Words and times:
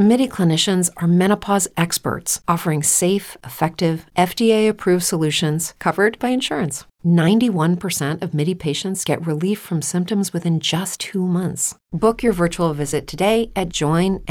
MIDI 0.00 0.28
clinicians 0.28 0.88
are 0.96 1.06
menopause 1.06 1.68
experts 1.76 2.40
offering 2.48 2.82
safe, 2.82 3.36
effective, 3.44 4.06
FDA 4.16 4.66
approved 4.66 5.04
solutions 5.04 5.74
covered 5.78 6.18
by 6.18 6.30
insurance. 6.30 6.86
91% 7.04 8.22
of 8.22 8.32
MIDI 8.32 8.54
patients 8.54 9.04
get 9.04 9.26
relief 9.26 9.58
from 9.58 9.82
symptoms 9.82 10.32
within 10.32 10.58
just 10.58 11.00
two 11.00 11.26
months. 11.26 11.74
Book 11.92 12.22
your 12.22 12.32
virtual 12.32 12.72
visit 12.72 13.06
today 13.06 13.52
at 13.54 13.68
joinmidi.com. 13.68 14.24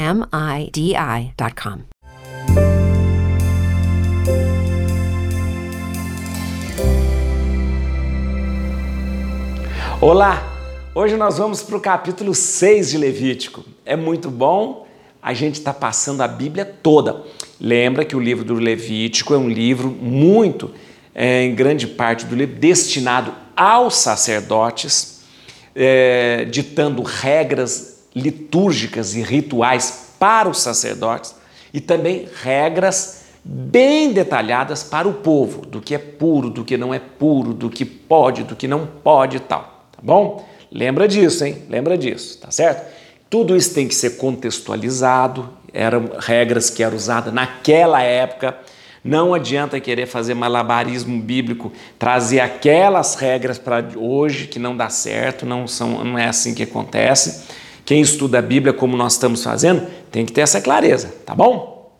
Olá! 10.00 10.42
Hoje 10.92 11.16
nós 11.16 11.38
vamos 11.38 11.62
para 11.62 11.76
o 11.76 11.80
capítulo 11.80 12.34
6 12.34 12.90
de 12.90 12.98
Levítico. 12.98 13.64
É 13.86 13.94
muito 13.94 14.28
bom, 14.28 14.89
a 15.22 15.34
gente 15.34 15.54
está 15.54 15.72
passando 15.72 16.22
a 16.22 16.28
Bíblia 16.28 16.64
toda. 16.64 17.22
Lembra 17.60 18.04
que 18.04 18.16
o 18.16 18.20
livro 18.20 18.44
do 18.44 18.54
Levítico 18.54 19.34
é 19.34 19.38
um 19.38 19.48
livro 19.48 19.88
muito, 19.88 20.70
é, 21.14 21.44
em 21.44 21.54
grande 21.54 21.86
parte 21.86 22.24
do 22.24 22.34
livro, 22.34 22.56
destinado 22.56 23.32
aos 23.56 23.96
sacerdotes, 23.96 25.22
é, 25.74 26.46
ditando 26.50 27.02
regras 27.02 28.04
litúrgicas 28.14 29.14
e 29.14 29.22
rituais 29.22 30.14
para 30.18 30.48
os 30.48 30.60
sacerdotes 30.60 31.34
e 31.72 31.80
também 31.80 32.28
regras 32.42 33.24
bem 33.44 34.12
detalhadas 34.12 34.82
para 34.82 35.08
o 35.08 35.14
povo, 35.14 35.64
do 35.64 35.80
que 35.80 35.94
é 35.94 35.98
puro, 35.98 36.50
do 36.50 36.64
que 36.64 36.76
não 36.76 36.92
é 36.92 36.98
puro, 36.98 37.54
do 37.54 37.70
que 37.70 37.84
pode, 37.84 38.42
do 38.42 38.56
que 38.56 38.68
não 38.68 38.86
pode 38.86 39.36
e 39.36 39.40
tal 39.40 39.80
tá 40.00 40.02
bom? 40.02 40.48
Lembra 40.72 41.06
disso, 41.06 41.44
hein? 41.44 41.62
Lembra 41.68 41.98
disso, 41.98 42.38
tá 42.38 42.50
certo? 42.50 42.99
Tudo 43.30 43.56
isso 43.56 43.72
tem 43.72 43.86
que 43.86 43.94
ser 43.94 44.16
contextualizado, 44.16 45.48
eram 45.72 46.10
regras 46.18 46.68
que 46.68 46.82
eram 46.82 46.96
usadas 46.96 47.32
naquela 47.32 48.02
época. 48.02 48.58
Não 49.04 49.32
adianta 49.32 49.78
querer 49.78 50.06
fazer 50.06 50.34
malabarismo 50.34 51.22
bíblico, 51.22 51.72
trazer 51.96 52.40
aquelas 52.40 53.14
regras 53.14 53.56
para 53.56 53.88
hoje 53.96 54.48
que 54.48 54.58
não 54.58 54.76
dá 54.76 54.90
certo, 54.90 55.46
não, 55.46 55.68
são, 55.68 56.04
não 56.04 56.18
é 56.18 56.26
assim 56.26 56.54
que 56.54 56.64
acontece. 56.64 57.44
Quem 57.84 58.00
estuda 58.00 58.40
a 58.40 58.42
Bíblia 58.42 58.72
como 58.72 58.96
nós 58.96 59.12
estamos 59.12 59.44
fazendo, 59.44 59.86
tem 60.10 60.26
que 60.26 60.32
ter 60.32 60.40
essa 60.40 60.60
clareza, 60.60 61.14
tá 61.24 61.34
bom? 61.34 61.90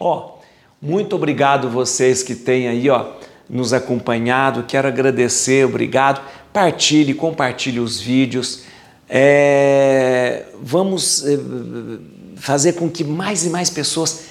Ó, 0.00 0.38
muito 0.80 1.14
obrigado 1.14 1.68
vocês 1.68 2.22
que 2.22 2.34
têm 2.34 2.68
aí, 2.68 2.88
ó, 2.88 3.12
nos 3.48 3.74
acompanhado. 3.74 4.64
Quero 4.66 4.88
agradecer, 4.88 5.66
obrigado. 5.66 6.22
Partilhe, 6.54 7.12
compartilhe 7.12 7.78
os 7.78 8.00
vídeos. 8.00 8.64
É, 9.12 10.44
vamos 10.62 11.26
é, 11.26 11.36
fazer 12.36 12.74
com 12.74 12.88
que 12.88 13.02
mais 13.02 13.44
e 13.44 13.50
mais 13.50 13.68
pessoas 13.68 14.26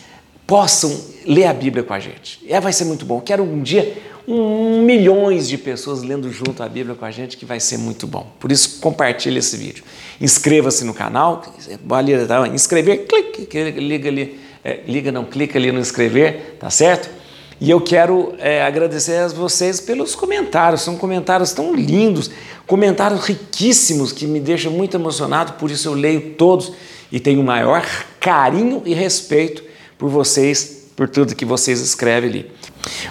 possam 0.48 0.98
ler 1.26 1.46
a 1.46 1.54
Bíblia 1.54 1.84
com 1.84 1.94
a 1.94 2.00
gente. 2.00 2.40
É, 2.48 2.62
vai 2.62 2.72
ser 2.72 2.86
muito 2.86 3.06
bom. 3.06 3.20
Quero 3.20 3.44
um 3.44 3.62
dia 3.62 3.94
um, 4.26 4.84
milhões 4.84 5.50
de 5.50 5.58
pessoas 5.58 6.02
lendo 6.02 6.32
junto 6.32 6.64
a 6.64 6.70
Bíblia 6.70 6.96
com 6.96 7.04
a 7.04 7.12
gente, 7.12 7.36
que 7.36 7.46
vai 7.46 7.60
ser 7.60 7.78
muito 7.78 8.08
bom. 8.08 8.32
Por 8.40 8.52
isso, 8.52 8.80
compartilhe 8.80 9.40
esse 9.40 9.58
vídeo. 9.58 9.84
Inscreva-se 10.22 10.86
no 10.86 10.94
canal, 10.94 11.44
ali, 11.90 12.26
tá, 12.26 12.48
inscrever, 12.48 13.06
clique, 13.06 13.72
liga 13.72 14.08
ali, 14.08 14.40
é, 14.64 14.82
liga 14.88 15.12
não, 15.12 15.26
clica 15.26 15.58
ali 15.58 15.72
no 15.72 15.80
inscrever, 15.80 16.58
tá 16.60 16.70
certo? 16.70 17.19
E 17.62 17.70
eu 17.70 17.82
quero 17.82 18.34
é, 18.40 18.64
agradecer 18.64 19.18
a 19.18 19.28
vocês 19.28 19.82
pelos 19.82 20.16
comentários, 20.16 20.82
são 20.82 20.96
comentários 20.96 21.52
tão 21.52 21.76
lindos, 21.76 22.32
comentários 22.66 23.26
riquíssimos 23.26 24.14
que 24.14 24.26
me 24.26 24.40
deixam 24.40 24.72
muito 24.72 24.96
emocionado, 24.96 25.54
por 25.54 25.70
isso 25.70 25.90
eu 25.90 25.94
leio 25.94 26.36
todos 26.36 26.72
e 27.12 27.20
tenho 27.20 27.42
o 27.42 27.44
maior 27.44 27.86
carinho 28.20 28.82
e 28.86 28.94
respeito 28.94 29.62
por 29.98 30.10
vocês, 30.10 30.88
por 30.96 31.10
tudo 31.10 31.36
que 31.36 31.44
vocês 31.44 31.82
escrevem 31.82 32.30
ali. 32.30 32.52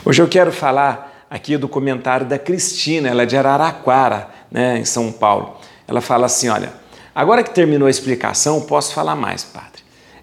Hoje 0.02 0.22
eu 0.22 0.28
quero 0.28 0.50
falar 0.50 1.26
aqui 1.28 1.58
do 1.58 1.68
comentário 1.68 2.24
da 2.24 2.38
Cristina, 2.38 3.08
ela 3.10 3.24
é 3.24 3.26
de 3.26 3.36
Araraquara, 3.36 4.30
né, 4.50 4.78
em 4.78 4.84
São 4.84 5.12
Paulo. 5.12 5.58
Ela 5.86 6.00
fala 6.00 6.24
assim: 6.24 6.48
olha, 6.48 6.72
agora 7.14 7.42
que 7.42 7.50
terminou 7.50 7.86
a 7.86 7.90
explicação, 7.90 8.62
posso 8.62 8.94
falar 8.94 9.14
mais, 9.14 9.44
padre. 9.44 9.77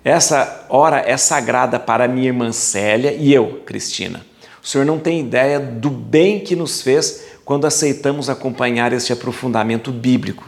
Essa 0.05 0.67
hora 0.69 1.03
é 1.03 1.17
sagrada 1.17 1.79
para 1.79 2.07
minha 2.07 2.27
irmã 2.27 2.51
Célia 2.51 3.11
e 3.11 3.33
eu, 3.33 3.63
Cristina. 3.65 4.23
O 4.63 4.67
senhor 4.67 4.85
não 4.85 4.99
tem 4.99 5.19
ideia 5.19 5.59
do 5.59 5.89
bem 5.89 6.41
que 6.41 6.55
nos 6.55 6.79
fez 6.83 7.23
quando 7.43 7.65
aceitamos 7.65 8.29
acompanhar 8.29 8.93
este 8.93 9.11
aprofundamento 9.11 9.91
bíblico. 9.91 10.47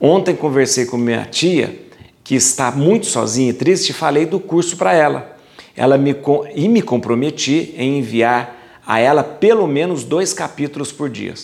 Ontem 0.00 0.34
conversei 0.34 0.86
com 0.86 0.96
minha 0.96 1.26
tia, 1.26 1.82
que 2.24 2.34
está 2.34 2.70
muito 2.70 3.04
sozinha 3.04 3.50
e 3.50 3.52
triste, 3.52 3.90
e 3.90 3.92
falei 3.92 4.24
do 4.24 4.40
curso 4.40 4.78
para 4.78 4.94
ela. 4.94 5.36
Ela 5.76 5.98
me 5.98 6.16
e 6.54 6.66
me 6.66 6.80
comprometi 6.80 7.74
em 7.76 7.98
enviar 7.98 8.56
a 8.86 8.98
ela 8.98 9.22
pelo 9.22 9.66
menos 9.66 10.02
dois 10.02 10.32
capítulos 10.32 10.90
por 10.90 11.10
dia. 11.10 11.34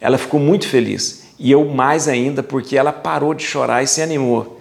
Ela 0.00 0.18
ficou 0.18 0.38
muito 0.38 0.68
feliz 0.68 1.24
e 1.36 1.50
eu 1.50 1.64
mais 1.64 2.06
ainda 2.06 2.44
porque 2.44 2.78
ela 2.78 2.92
parou 2.92 3.34
de 3.34 3.42
chorar 3.42 3.82
e 3.82 3.88
se 3.88 4.00
animou. 4.00 4.55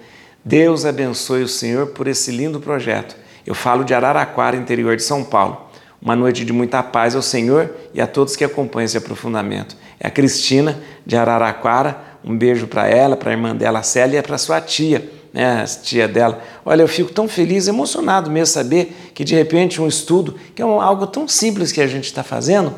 Deus 0.47 0.85
abençoe 0.85 1.41
o 1.41 1.47
Senhor 1.47 1.88
por 1.88 2.07
esse 2.07 2.29
lindo 2.29 2.59
projeto. 2.59 3.16
Eu 3.47 3.56
falo 3.56 3.83
de 3.83 3.95
Araraquara, 3.95 4.56
interior 4.56 4.95
de 4.95 5.01
São 5.01 5.23
Paulo. 5.23 5.59
Uma 6.00 6.16
noite 6.16 6.45
de 6.45 6.53
muita 6.53 6.83
paz 6.83 7.16
ao 7.16 7.22
Senhor 7.23 7.72
e 7.95 8.00
a 8.00 8.06
todos 8.06 8.35
que 8.35 8.44
acompanham 8.44 8.85
esse 8.85 8.95
aprofundamento. 8.95 9.75
É 10.00 10.07
a 10.07 10.11
Cristina 10.11 10.79
de 11.03 11.16
Araraquara. 11.17 12.00
Um 12.23 12.38
beijo 12.38 12.67
para 12.67 12.88
ela, 12.88 13.17
para 13.17 13.31
a 13.31 13.33
irmã 13.33 13.56
dela, 13.56 13.79
a 13.79 13.83
Célia, 13.83 14.19
e 14.19 14.22
para 14.22 14.38
sua 14.38 14.61
tia, 14.61 15.11
né, 15.33 15.63
a 15.63 15.66
tia 15.66 16.07
dela. 16.07 16.39
Olha, 16.63 16.83
eu 16.83 16.88
fico 16.88 17.12
tão 17.12 17.27
feliz, 17.27 17.67
emocionado 17.67 18.29
mesmo 18.29 18.53
saber 18.53 19.12
que 19.16 19.23
de 19.23 19.33
repente 19.33 19.81
um 19.81 19.88
estudo, 19.88 20.35
que 20.53 20.62
é 20.62 20.66
algo 20.66 21.07
tão 21.07 21.27
simples 21.27 21.72
que 21.72 21.81
a 21.81 21.88
gente 21.88 22.06
está 22.06 22.22
fazendo, 22.22 22.72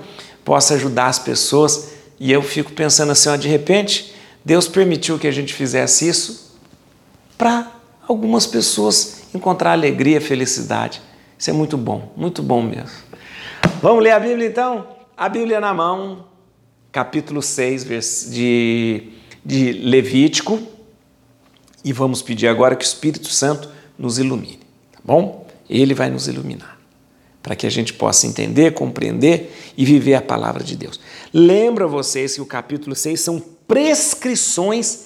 possa 0.46 0.76
ajudar 0.76 1.08
as 1.08 1.20
pessoas. 1.20 1.90
E 2.18 2.32
eu 2.32 2.42
fico 2.42 2.72
pensando 2.72 3.12
assim, 3.12 3.28
ó, 3.28 3.36
de 3.36 3.50
repente, 3.50 4.16
Deus 4.46 4.70
permitiu 4.70 5.20
que 5.20 5.28
a 5.28 5.32
gente 5.32 5.54
fizesse 5.54 6.08
isso 6.08 6.47
para 7.38 7.72
algumas 8.08 8.48
pessoas 8.48 9.24
encontrar 9.34 9.74
alegria, 9.74 10.20
felicidade. 10.20 11.02
Isso 11.38 11.50
é 11.50 11.54
muito 11.54 11.78
bom, 11.78 12.12
muito 12.18 12.42
bom 12.42 12.62
mesmo. 12.62 13.06
Vamos 13.82 14.04
ler 14.04 14.12
a 14.12 14.20
Bíblia 14.20 14.48
então? 14.48 14.88
A 15.16 15.30
Bíblia 15.30 15.60
na 15.60 15.74
mão, 15.74 16.26
capítulo 16.92 17.42
6 17.42 18.32
de, 18.32 19.10
de 19.46 19.74
Levítico. 19.74 20.60
E 21.84 21.94
vamos 21.94 22.22
pedir 22.22 22.48
agora 22.48 22.76
que 22.76 22.84
o 22.84 22.88
Espírito 22.88 23.30
Santo 23.30 23.70
nos 23.98 24.18
ilumine, 24.18 24.60
tá 24.92 25.00
bom? 25.04 25.46
Ele 25.70 25.94
vai 25.94 26.10
nos 26.10 26.28
iluminar, 26.28 26.78
para 27.42 27.56
que 27.56 27.68
a 27.68 27.70
gente 27.70 27.94
possa 27.94 28.26
entender, 28.26 28.74
compreender 28.74 29.74
e 29.78 29.86
viver 29.86 30.16
a 30.16 30.22
palavra 30.22 30.64
de 30.64 30.76
Deus. 30.76 31.00
Lembra 31.34 31.88
vocês 31.88 32.36
que 32.36 32.42
o 32.42 32.46
capítulo 32.46 32.96
6 32.96 33.20
são 33.22 33.40
prescrições 33.68 35.06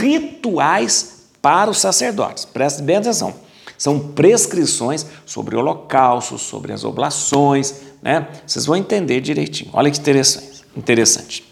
rituais 0.00 1.15
para 1.46 1.70
os 1.70 1.78
sacerdotes. 1.78 2.44
Preste 2.44 2.82
bem 2.82 2.96
atenção. 2.96 3.32
São 3.78 4.00
prescrições 4.00 5.06
sobre 5.24 5.54
holocaustos, 5.54 6.42
sobre 6.42 6.72
as 6.72 6.82
oblações, 6.82 7.82
né? 8.02 8.26
Vocês 8.44 8.66
vão 8.66 8.74
entender 8.74 9.20
direitinho. 9.20 9.70
Olha 9.72 9.88
que 9.88 10.00
interessante. 10.00 10.64
interessante. 10.76 11.44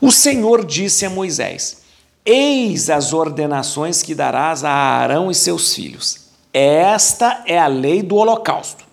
O 0.00 0.10
Senhor 0.10 0.64
disse 0.64 1.06
a 1.06 1.10
Moisés: 1.10 1.82
Eis 2.26 2.90
as 2.90 3.12
ordenações 3.12 4.02
que 4.02 4.16
darás 4.16 4.64
a 4.64 4.72
Arão 4.72 5.30
e 5.30 5.34
seus 5.34 5.72
filhos. 5.72 6.30
Esta 6.52 7.44
é 7.46 7.56
a 7.56 7.68
lei 7.68 8.02
do 8.02 8.16
holocausto. 8.16 8.84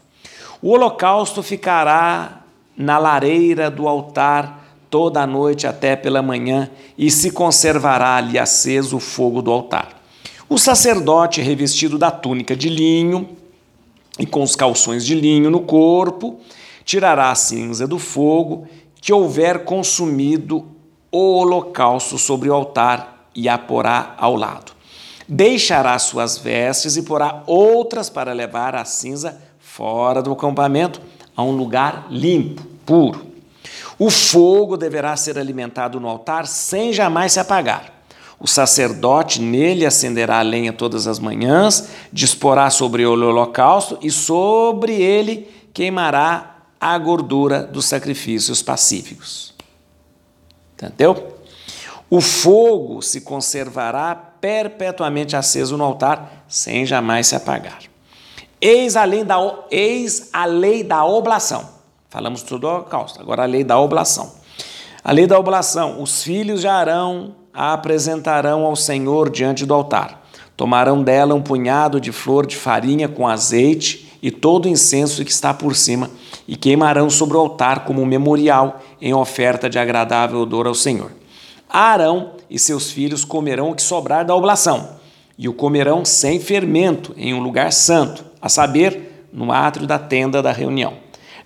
O 0.61 0.69
holocausto 0.69 1.41
ficará 1.41 2.43
na 2.77 2.99
lareira 2.99 3.71
do 3.71 3.87
altar 3.87 4.67
toda 4.87 5.23
a 5.23 5.27
noite 5.27 5.65
até 5.65 5.95
pela 5.95 6.21
manhã, 6.21 6.69
e 6.95 7.09
se 7.09 7.31
conservará 7.31 8.17
ali 8.17 8.37
aceso 8.37 8.97
o 8.97 8.99
fogo 8.99 9.41
do 9.41 9.51
altar. 9.51 9.94
O 10.47 10.59
sacerdote, 10.59 11.41
revestido 11.41 11.97
da 11.97 12.11
túnica 12.11 12.55
de 12.55 12.69
linho 12.69 13.29
e 14.19 14.27
com 14.27 14.43
os 14.43 14.55
calções 14.55 15.03
de 15.03 15.15
linho 15.15 15.49
no 15.49 15.61
corpo, 15.61 16.39
tirará 16.83 17.31
a 17.31 17.35
cinza 17.35 17.87
do 17.87 17.97
fogo 17.97 18.67
que 19.01 19.11
houver 19.11 19.65
consumido 19.65 20.67
o 21.11 21.37
holocausto 21.37 22.19
sobre 22.19 22.49
o 22.49 22.53
altar 22.53 23.27
e 23.33 23.49
a 23.49 23.57
porá 23.57 24.13
ao 24.19 24.35
lado. 24.35 24.73
Deixará 25.27 25.97
suas 25.97 26.37
vestes 26.37 26.95
e 26.95 27.01
porá 27.01 27.41
outras 27.47 28.07
para 28.07 28.31
levar 28.31 28.75
a 28.75 28.85
cinza 28.85 29.41
fora 29.57 30.21
do 30.21 30.31
acampamento 30.31 31.01
a 31.35 31.41
um 31.41 31.51
lugar 31.51 32.05
limpo, 32.11 32.61
puro. 32.85 33.25
O 33.97 34.11
fogo 34.11 34.77
deverá 34.77 35.15
ser 35.17 35.39
alimentado 35.39 35.99
no 35.99 36.07
altar 36.07 36.45
sem 36.45 36.93
jamais 36.93 37.33
se 37.33 37.39
apagar. 37.39 37.94
O 38.39 38.47
sacerdote 38.47 39.41
nele 39.41 39.85
acenderá 39.85 40.39
a 40.39 40.43
lenha 40.43 40.73
todas 40.73 41.07
as 41.07 41.19
manhãs, 41.19 41.89
disporá 42.11 42.69
sobre 42.69 43.05
o 43.05 43.11
holocausto 43.11 43.97
e 44.01 44.11
sobre 44.11 44.93
ele 44.93 45.49
queimará 45.73 46.57
a 46.79 46.97
gordura 46.97 47.63
dos 47.63 47.85
sacrifícios 47.85 48.61
pacíficos. 48.61 49.53
Entendeu? 50.73 51.35
O 52.09 52.21
fogo 52.21 53.01
se 53.01 53.21
conservará 53.21 54.13
perpetuamente 54.15 55.35
aceso 55.35 55.77
no 55.77 55.83
altar, 55.83 56.45
sem 56.47 56.85
jamais 56.85 57.27
se 57.27 57.35
apagar. 57.35 57.79
Eis 58.61 58.95
a 58.95 59.03
lei 59.03 59.23
da, 59.23 59.37
eis 59.71 60.29
a 60.31 60.45
lei 60.45 60.83
da 60.83 61.03
oblação. 61.03 61.69
Falamos 62.09 62.43
tudo 62.43 62.61
do 62.61 62.67
holocausto, 62.67 63.19
agora 63.19 63.43
a 63.43 63.45
lei 63.45 63.63
da 63.63 63.79
oblação. 63.79 64.35
A 65.03 65.11
lei 65.11 65.27
da 65.27 65.37
oblação: 65.39 66.01
os 66.01 66.23
filhos 66.23 66.61
de 66.61 66.67
Arão 66.67 67.35
a 67.55 67.73
apresentarão 67.73 68.65
ao 68.65 68.75
Senhor 68.75 69.29
diante 69.29 69.65
do 69.65 69.73
altar. 69.73 70.23
Tomarão 70.57 71.01
dela 71.01 71.33
um 71.33 71.41
punhado 71.41 71.99
de 71.99 72.11
flor 72.11 72.45
de 72.45 72.55
farinha 72.55 73.07
com 73.07 73.27
azeite 73.27 74.11
e 74.21 74.31
todo 74.31 74.65
o 74.65 74.69
incenso 74.69 75.23
que 75.23 75.31
está 75.31 75.53
por 75.53 75.75
cima, 75.75 76.09
e 76.47 76.55
queimarão 76.55 77.09
sobre 77.09 77.37
o 77.37 77.39
altar 77.39 77.85
como 77.85 78.01
um 78.01 78.05
memorial 78.05 78.81
em 78.99 79.13
oferta 79.13 79.69
de 79.69 79.77
agradável 79.77 80.39
odor 80.39 80.65
ao 80.65 80.73
Senhor. 80.73 81.11
Arão 81.69 82.31
e 82.49 82.57
seus 82.57 82.89
filhos 82.89 83.23
comerão 83.23 83.71
o 83.71 83.75
que 83.75 83.81
sobrar 83.81 84.25
da 84.25 84.35
oblação, 84.35 84.97
e 85.37 85.47
o 85.47 85.53
comerão 85.53 86.03
sem 86.03 86.39
fermento 86.39 87.13
em 87.17 87.33
um 87.33 87.39
lugar 87.39 87.71
santo, 87.71 88.25
a 88.41 88.49
saber, 88.49 89.27
no 89.31 89.51
átrio 89.51 89.85
da 89.85 89.99
tenda 89.99 90.41
da 90.41 90.51
reunião. 90.51 90.93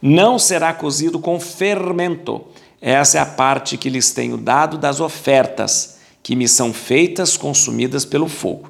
Não 0.01 0.39
será 0.39 0.71
cozido 0.73 1.19
com 1.19 1.39
fermento. 1.39 2.45
Essa 2.79 3.17
é 3.17 3.21
a 3.21 3.25
parte 3.25 3.77
que 3.77 3.89
lhes 3.89 4.11
tenho 4.11 4.37
dado 4.37 4.77
das 4.77 5.01
ofertas 5.01 5.98
que 6.21 6.35
me 6.35 6.47
são 6.47 6.73
feitas 6.73 7.37
consumidas 7.37 8.05
pelo 8.05 8.27
fogo. 8.27 8.69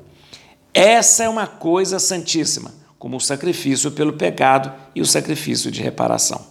Essa 0.74 1.24
é 1.24 1.30
uma 1.30 1.48
coisa 1.48 2.00
santíssima, 2.00 2.74
como 2.98 3.18
o 3.18 3.22
sacrifício 3.22 3.92
pelo 3.92 4.13
pecado 4.13 4.72
e 4.94 5.01
o 5.01 5.06
sacrifício 5.06 5.72
de 5.72 5.81
reparação. 5.81 6.46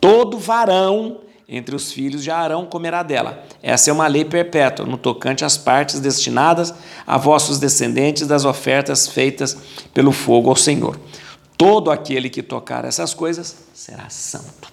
Todo 0.00 0.38
varão 0.38 1.20
entre 1.48 1.76
os 1.76 1.92
filhos 1.92 2.22
de 2.22 2.30
Arão 2.30 2.64
comerá 2.64 3.02
dela. 3.02 3.44
Essa 3.62 3.90
é 3.90 3.92
uma 3.92 4.06
lei 4.06 4.24
perpétua, 4.24 4.86
no 4.86 4.96
tocante 4.96 5.44
às 5.44 5.58
partes 5.58 6.00
destinadas 6.00 6.72
a 7.06 7.18
vossos 7.18 7.58
descendentes 7.58 8.26
das 8.26 8.44
ofertas 8.44 9.06
feitas 9.06 9.56
pelo 9.92 10.12
fogo 10.12 10.48
ao 10.48 10.56
Senhor. 10.56 10.98
Todo 11.58 11.90
aquele 11.90 12.30
que 12.30 12.42
tocar 12.42 12.84
essas 12.84 13.12
coisas 13.12 13.54
será 13.74 14.08
santo. 14.08 14.72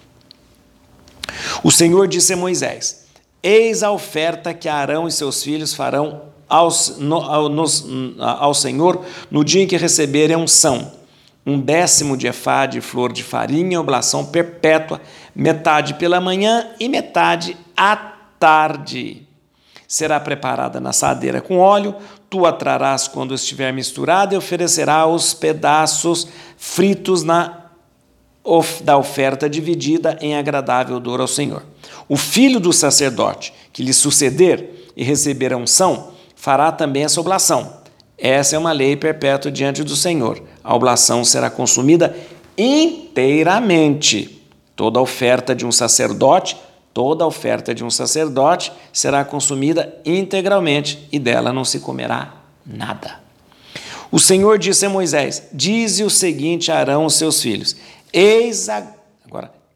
O 1.62 1.70
Senhor 1.70 2.08
disse 2.08 2.32
a 2.32 2.36
Moisés: 2.36 3.04
Eis 3.42 3.82
a 3.82 3.90
oferta 3.90 4.52
que 4.52 4.68
Arão 4.68 5.08
e 5.08 5.12
seus 5.12 5.42
filhos 5.42 5.74
farão 5.74 6.22
aos, 6.48 6.98
no, 6.98 7.16
ao, 7.16 7.48
nos, 7.48 7.86
ao 8.18 8.52
Senhor 8.52 9.04
no 9.30 9.44
dia 9.44 9.62
em 9.62 9.66
que 9.66 9.76
receberem 9.76 10.36
unção. 10.36 10.92
Um 11.46 11.58
décimo 11.58 12.16
de 12.16 12.26
efá 12.26 12.66
de 12.66 12.80
flor 12.80 13.12
de 13.12 13.22
farinha, 13.22 13.80
oblação 13.80 14.26
perpétua, 14.26 15.00
metade 15.34 15.94
pela 15.94 16.20
manhã 16.20 16.66
e 16.78 16.88
metade 16.88 17.56
à 17.74 17.96
tarde. 18.38 19.26
Será 19.88 20.20
preparada 20.20 20.78
na 20.78 20.90
assadeira 20.90 21.40
com 21.40 21.58
óleo, 21.58 21.96
tu 22.28 22.44
a 22.44 22.52
trarás 22.52 23.08
quando 23.08 23.34
estiver 23.34 23.72
misturada 23.72 24.34
e 24.34 24.38
oferecerá 24.38 25.06
os 25.06 25.32
pedaços 25.32 26.28
fritos 26.56 27.22
na 27.22 27.56
da 28.82 28.96
oferta 28.96 29.50
dividida 29.50 30.18
em 30.20 30.36
agradável 30.36 30.96
odor 30.96 31.20
ao 31.20 31.28
Senhor. 31.28 31.62
O 32.10 32.16
filho 32.16 32.58
do 32.58 32.72
sacerdote 32.72 33.54
que 33.72 33.84
lhe 33.84 33.94
suceder 33.94 34.90
e 34.96 35.04
receber 35.04 35.52
a 35.52 35.56
unção 35.56 36.10
fará 36.34 36.72
também 36.72 37.04
essa 37.04 37.20
oblação. 37.20 37.72
Essa 38.18 38.56
é 38.56 38.58
uma 38.58 38.72
lei 38.72 38.96
perpétua 38.96 39.48
diante 39.48 39.84
do 39.84 39.94
Senhor. 39.94 40.42
A 40.64 40.74
oblação 40.74 41.24
será 41.24 41.48
consumida 41.48 42.16
inteiramente. 42.58 44.42
Toda 44.74 45.00
oferta 45.00 45.54
de 45.54 45.64
um 45.64 45.70
sacerdote, 45.70 46.56
toda 46.92 47.24
oferta 47.24 47.72
de 47.72 47.84
um 47.84 47.90
sacerdote 47.90 48.72
será 48.92 49.24
consumida 49.24 49.96
integralmente 50.04 51.06
e 51.12 51.18
dela 51.20 51.52
não 51.52 51.64
se 51.64 51.78
comerá 51.78 52.34
nada. 52.66 53.20
O 54.10 54.18
Senhor 54.18 54.58
disse 54.58 54.84
a 54.84 54.90
Moisés: 54.90 55.44
Dize 55.52 56.02
o 56.02 56.10
seguinte 56.10 56.72
a 56.72 56.78
Arão 56.78 57.06
e 57.06 57.10
seus 57.10 57.40
filhos: 57.40 57.76
Eis 58.12 58.68
agora, 58.68 58.99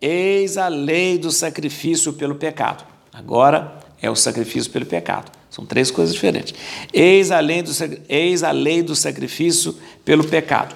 eis 0.05 0.59
a 0.59 0.69
lei 0.69 1.17
do 1.17 1.31
sacrifício 1.31 2.13
pelo 2.13 2.35
pecado. 2.35 2.85
Agora 3.13 3.79
é 4.03 4.11
o 4.11 4.15
sacrifício 4.15 4.71
pelo 4.71 4.85
pecado. 4.85 5.33
São 5.49 5.65
três 5.65 5.91
coisas 5.91 6.15
diferentes. 6.15 6.55
Eis 6.93 7.31
a 7.31 7.41
lei 7.41 7.63
do, 7.63 7.71
eis 8.09 8.43
a 8.43 8.51
lei 8.51 8.83
do 8.83 8.95
sacrifício 8.95 9.75
pelo 10.05 10.25
pecado. 10.25 10.75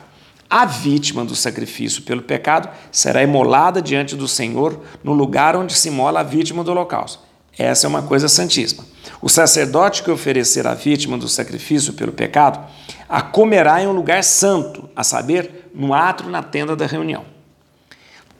A 0.48 0.64
vítima 0.64 1.26
do 1.26 1.36
sacrifício 1.36 2.02
pelo 2.02 2.22
pecado 2.22 2.70
será 2.90 3.22
imolada 3.22 3.82
diante 3.82 4.16
do 4.16 4.26
Senhor 4.26 4.80
no 5.04 5.12
lugar 5.12 5.54
onde 5.54 5.74
se 5.74 5.88
imola 5.88 6.20
a 6.20 6.22
vítima 6.22 6.64
do 6.64 6.70
holocausto. 6.70 7.22
Essa 7.58 7.86
é 7.86 7.88
uma 7.88 8.02
coisa 8.02 8.28
santíssima. 8.28 8.84
O 9.20 9.28
sacerdote 9.28 10.02
que 10.02 10.10
oferecer 10.10 10.66
a 10.66 10.74
vítima 10.74 11.18
do 11.18 11.28
sacrifício 11.28 11.92
pelo 11.92 12.12
pecado 12.12 12.64
a 13.08 13.20
comerá 13.20 13.82
em 13.82 13.88
um 13.88 13.92
lugar 13.92 14.24
santo, 14.24 14.88
a 14.96 15.04
saber, 15.04 15.70
no 15.74 15.92
átrio 15.92 16.30
na 16.30 16.42
tenda 16.42 16.74
da 16.74 16.86
reunião. 16.86 17.37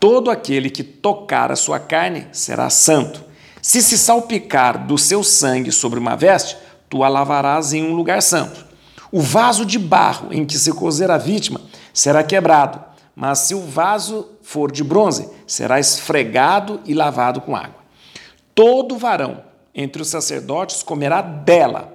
Todo 0.01 0.31
aquele 0.31 0.71
que 0.71 0.83
tocar 0.83 1.51
a 1.51 1.57
sua 1.57 1.81
carne 1.81 2.29
será 2.33 2.71
santo. 2.71 3.25
Se 3.61 3.83
se 3.83 3.99
salpicar 3.99 4.87
do 4.87 4.97
seu 4.97 5.25
sangue 5.25 5.73
sobre 5.73 5.99
uma 5.99 6.17
veste, 6.17 6.57
tu 6.89 7.03
a 7.03 7.09
lavarás 7.09 7.73
em 7.73 7.83
um 7.83 7.95
lugar 7.95 8.23
santo. 8.23 8.67
O 9.11 9.21
vaso 9.21 9.65
de 9.65 9.79
barro 9.79 10.33
em 10.33 10.45
que 10.45 10.59
se 10.59 10.73
cozer 10.73 11.11
a 11.11 11.19
vítima 11.19 11.61
será 11.93 12.23
quebrado, 12.23 12.83
mas 13.17 13.41
se 13.41 13.55
o 13.55 13.61
vaso 13.61 14.29
for 14.43 14.71
de 14.71 14.85
bronze, 14.85 15.29
será 15.47 15.81
esfregado 15.81 16.81
e 16.85 16.95
lavado 16.95 17.41
com 17.41 17.57
água. 17.57 17.83
Todo 18.55 18.97
varão 18.97 19.43
entre 19.75 20.01
os 20.03 20.09
sacerdotes 20.09 20.83
comerá 20.83 21.21
dela. 21.21 21.93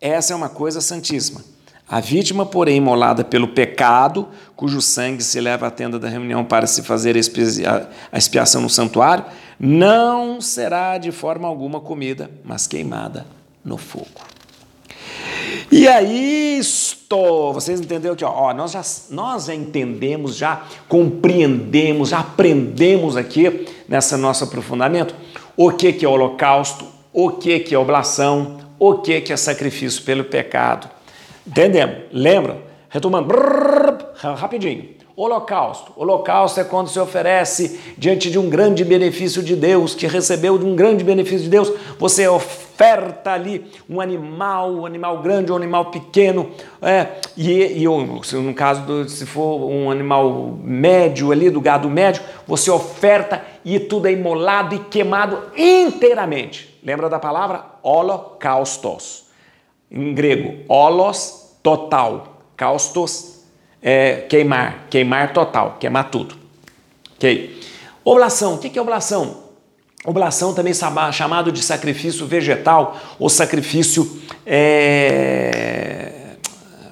Essa 0.00 0.32
é 0.32 0.36
uma 0.36 0.48
coisa 0.48 0.80
santíssima. 0.80 1.53
A 1.88 2.00
vítima, 2.00 2.46
porém, 2.46 2.78
imolada 2.78 3.22
pelo 3.22 3.48
pecado, 3.48 4.26
cujo 4.56 4.80
sangue 4.80 5.22
se 5.22 5.38
leva 5.38 5.66
à 5.66 5.70
tenda 5.70 5.98
da 5.98 6.08
reunião 6.08 6.42
para 6.42 6.66
se 6.66 6.82
fazer 6.82 7.14
a 7.14 8.18
expiação 8.18 8.62
no 8.62 8.70
santuário, 8.70 9.24
não 9.60 10.40
será 10.40 10.96
de 10.96 11.12
forma 11.12 11.46
alguma 11.46 11.80
comida, 11.80 12.30
mas 12.42 12.66
queimada 12.66 13.26
no 13.62 13.76
fogo. 13.76 14.34
E 15.70 15.86
aí, 15.86 16.58
estou, 16.58 17.52
vocês 17.52 17.80
entenderam 17.80 18.16
que 18.16 18.24
ó, 18.24 18.54
nós, 18.54 18.72
já, 18.72 18.82
nós 19.10 19.46
já 19.46 19.54
entendemos, 19.54 20.36
já 20.36 20.62
compreendemos, 20.88 22.08
já 22.08 22.20
aprendemos 22.20 23.14
aqui 23.14 23.66
nessa 23.86 24.16
nosso 24.16 24.44
aprofundamento 24.44 25.14
o 25.56 25.70
que, 25.70 25.92
que 25.92 26.04
é 26.04 26.08
holocausto, 26.08 26.86
o 27.12 27.30
que, 27.30 27.60
que 27.60 27.74
é 27.74 27.78
oblação, 27.78 28.58
o 28.78 28.94
que, 28.94 29.20
que 29.20 29.32
é 29.32 29.36
sacrifício 29.36 30.02
pelo 30.02 30.24
pecado 30.24 30.93
Entendemos? 31.46 31.96
Lembram? 32.12 32.58
Retomando, 32.88 33.34
rapidinho. 34.36 34.94
Holocausto. 35.16 35.92
Holocausto 35.96 36.60
é 36.60 36.64
quando 36.64 36.88
se 36.88 36.98
oferece 36.98 37.78
diante 37.96 38.30
de 38.30 38.38
um 38.38 38.48
grande 38.48 38.84
benefício 38.84 39.42
de 39.42 39.54
Deus, 39.54 39.94
que 39.94 40.06
recebeu 40.06 40.58
de 40.58 40.64
um 40.64 40.74
grande 40.74 41.04
benefício 41.04 41.44
de 41.44 41.48
Deus, 41.48 41.72
você 41.98 42.26
oferta 42.26 43.30
ali 43.32 43.70
um 43.88 44.00
animal, 44.00 44.72
um 44.72 44.86
animal 44.86 45.22
grande 45.22 45.52
um 45.52 45.56
animal 45.56 45.86
pequeno, 45.86 46.50
é, 46.82 47.08
e, 47.36 47.82
e 47.82 47.84
no 47.84 48.54
caso 48.54 48.82
do, 48.82 49.08
se 49.08 49.24
for 49.24 49.68
um 49.70 49.88
animal 49.88 50.56
médio 50.62 51.30
ali, 51.30 51.48
do 51.48 51.60
gado 51.60 51.88
médio, 51.88 52.22
você 52.46 52.70
oferta 52.70 53.44
e 53.64 53.78
tudo 53.78 54.08
é 54.08 54.12
imolado 54.12 54.74
e 54.74 54.78
queimado 54.78 55.38
inteiramente. 55.56 56.78
Lembra 56.82 57.08
da 57.08 57.20
palavra? 57.20 57.64
Holocaustos 57.82 59.23
em 59.90 60.14
grego, 60.14 60.64
holos, 60.68 61.56
total, 61.62 62.42
caustos, 62.56 63.40
é, 63.82 64.24
queimar, 64.28 64.86
queimar 64.90 65.32
total, 65.32 65.76
queimar 65.78 66.10
tudo. 66.10 66.36
Ok? 67.16 67.60
Oblação, 68.04 68.54
o 68.54 68.58
que 68.58 68.78
é 68.78 68.82
oblação? 68.82 69.44
Oblação 70.04 70.52
também 70.52 70.74
chamado 71.12 71.50
de 71.50 71.62
sacrifício 71.62 72.26
vegetal 72.26 73.00
ou 73.18 73.30
sacrifício 73.30 74.20
é, 74.44 76.12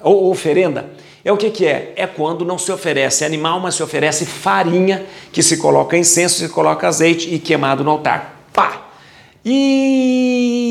ou 0.01 0.31
oferenda. 0.31 0.89
É 1.23 1.31
o 1.31 1.37
que, 1.37 1.51
que 1.51 1.65
é? 1.65 1.93
É 1.95 2.07
quando 2.07 2.43
não 2.43 2.57
se 2.57 2.71
oferece 2.71 3.23
animal, 3.23 3.59
mas 3.59 3.75
se 3.75 3.83
oferece 3.83 4.25
farinha, 4.25 5.05
que 5.31 5.41
se 5.43 5.57
coloca 5.57 5.95
incenso, 5.95 6.39
se 6.39 6.49
coloca 6.49 6.87
azeite 6.87 7.33
e 7.33 7.39
queimado 7.39 7.83
no 7.83 7.91
altar. 7.91 8.47
Pá! 8.51 8.87
E 9.45 10.12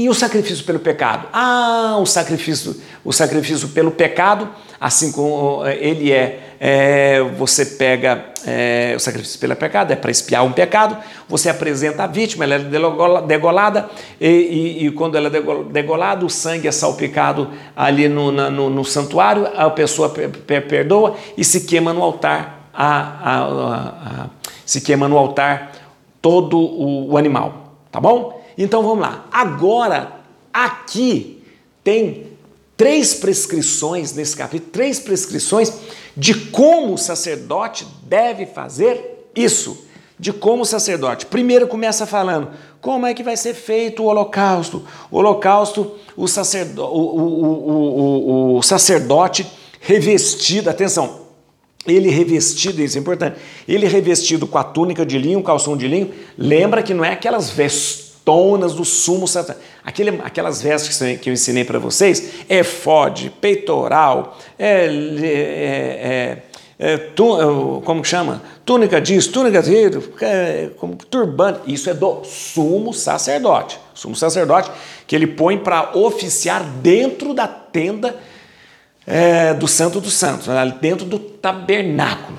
o 0.08 0.14
sacrifício 0.14 0.64
pelo 0.64 0.78
pecado? 0.78 1.28
Ah, 1.32 1.98
o 2.00 2.06
sacrifício, 2.06 2.80
o 3.04 3.12
sacrifício 3.12 3.68
pelo 3.68 3.90
pecado, 3.90 4.48
assim 4.80 5.12
como 5.12 5.66
eh, 5.66 5.78
ele 5.80 6.10
é, 6.10 6.54
é, 6.58 7.20
você 7.36 7.64
pega 7.64 8.26
é, 8.46 8.94
o 8.96 9.00
sacrifício 9.00 9.38
pelo 9.38 9.54
pecado, 9.54 9.92
é 9.92 9.96
para 9.96 10.10
espiar 10.10 10.44
um 10.44 10.52
pecado, 10.52 10.96
você 11.28 11.48
apresenta 11.48 12.04
a 12.04 12.06
vítima, 12.06 12.44
ela 12.44 12.54
é 12.54 13.22
degolada, 13.26 13.88
e, 14.20 14.26
e, 14.28 14.86
e 14.86 14.90
quando 14.90 15.16
ela 15.16 15.28
é 15.28 15.30
degolada, 15.70 16.24
o 16.24 16.30
sangue 16.30 16.66
é 16.66 16.72
salpicado 16.72 17.50
ali 17.76 18.08
no, 18.08 18.32
na, 18.32 18.50
no, 18.50 18.70
no, 18.70 18.84
santuário, 18.84 19.48
a 19.56 19.70
pessoa 19.70 20.08
perdoa 20.10 21.16
e 21.36 21.44
se 21.44 21.62
queima 21.62 21.92
no 21.92 22.02
altar, 22.02 22.68
a, 22.74 22.86
a, 22.88 23.44
a, 23.44 24.26
se 24.64 24.80
queima 24.80 25.08
no 25.08 25.18
altar 25.18 25.72
todo 26.20 26.58
o, 26.58 27.12
o 27.12 27.16
animal, 27.16 27.76
tá 27.90 28.00
bom? 28.00 28.41
Então 28.56 28.82
vamos 28.82 29.00
lá. 29.00 29.26
Agora, 29.32 30.20
aqui 30.52 31.42
tem 31.82 32.26
três 32.76 33.14
prescrições 33.14 34.12
nesse 34.12 34.36
capítulo, 34.36 34.70
três 34.70 34.98
prescrições 34.98 35.72
de 36.16 36.34
como 36.34 36.94
o 36.94 36.98
sacerdote 36.98 37.86
deve 38.02 38.46
fazer 38.46 39.28
isso. 39.34 39.86
De 40.18 40.32
como 40.32 40.62
o 40.62 40.66
sacerdote. 40.66 41.26
Primeiro 41.26 41.66
começa 41.66 42.06
falando 42.06 42.50
como 42.80 43.06
é 43.06 43.14
que 43.14 43.22
vai 43.22 43.36
ser 43.36 43.54
feito 43.54 44.02
o 44.02 44.06
holocausto. 44.06 44.84
O 45.10 45.18
holocausto, 45.18 45.96
o, 46.16 46.28
sacerdo, 46.28 46.82
o, 46.84 48.54
o, 48.54 48.56
o 48.58 48.62
sacerdote 48.62 49.46
revestido, 49.80 50.70
atenção, 50.70 51.22
ele 51.86 52.08
revestido, 52.08 52.80
isso 52.80 52.96
é 52.96 53.00
importante, 53.00 53.36
ele 53.66 53.86
revestido 53.86 54.46
com 54.46 54.56
a 54.56 54.64
túnica 54.64 55.04
de 55.04 55.18
linho, 55.18 55.42
calção 55.42 55.76
de 55.76 55.88
linho, 55.88 56.12
lembra 56.38 56.82
que 56.82 56.94
não 56.94 57.04
é 57.04 57.10
aquelas 57.10 57.50
vestonas 58.22 58.74
do 58.74 58.84
sumo 58.84 59.26
sacerdote, 59.26 59.66
aquelas 60.24 60.62
vestes 60.62 61.18
que 61.18 61.28
eu 61.28 61.32
ensinei 61.32 61.64
para 61.64 61.78
vocês, 61.78 62.44
é 62.48 62.62
fode, 62.62 63.30
peitoral, 63.30 64.38
é, 64.58 64.86
é, 64.86 66.42
é, 66.78 66.92
é 66.92 66.96
tu, 66.96 67.36
é, 67.36 67.84
como 67.84 68.04
chama? 68.04 68.42
Túnica 68.64 69.00
disso, 69.00 69.32
túnica 69.32 69.60
daquilo, 69.60 70.02
é, 70.20 70.70
como 70.76 70.96
turbante. 70.96 71.60
Isso 71.66 71.90
é 71.90 71.94
do 71.94 72.22
sumo 72.24 72.92
sacerdote. 72.94 73.78
Sumo 73.92 74.14
sacerdote 74.14 74.70
que 75.06 75.16
ele 75.16 75.26
põe 75.26 75.58
para 75.58 75.96
oficiar 75.96 76.62
dentro 76.62 77.34
da 77.34 77.46
tenda 77.46 78.16
do 79.58 79.66
Santo 79.66 80.00
dos 80.00 80.14
Santos, 80.14 80.46
dentro 80.80 81.04
do 81.04 81.18
tabernáculo. 81.18 82.38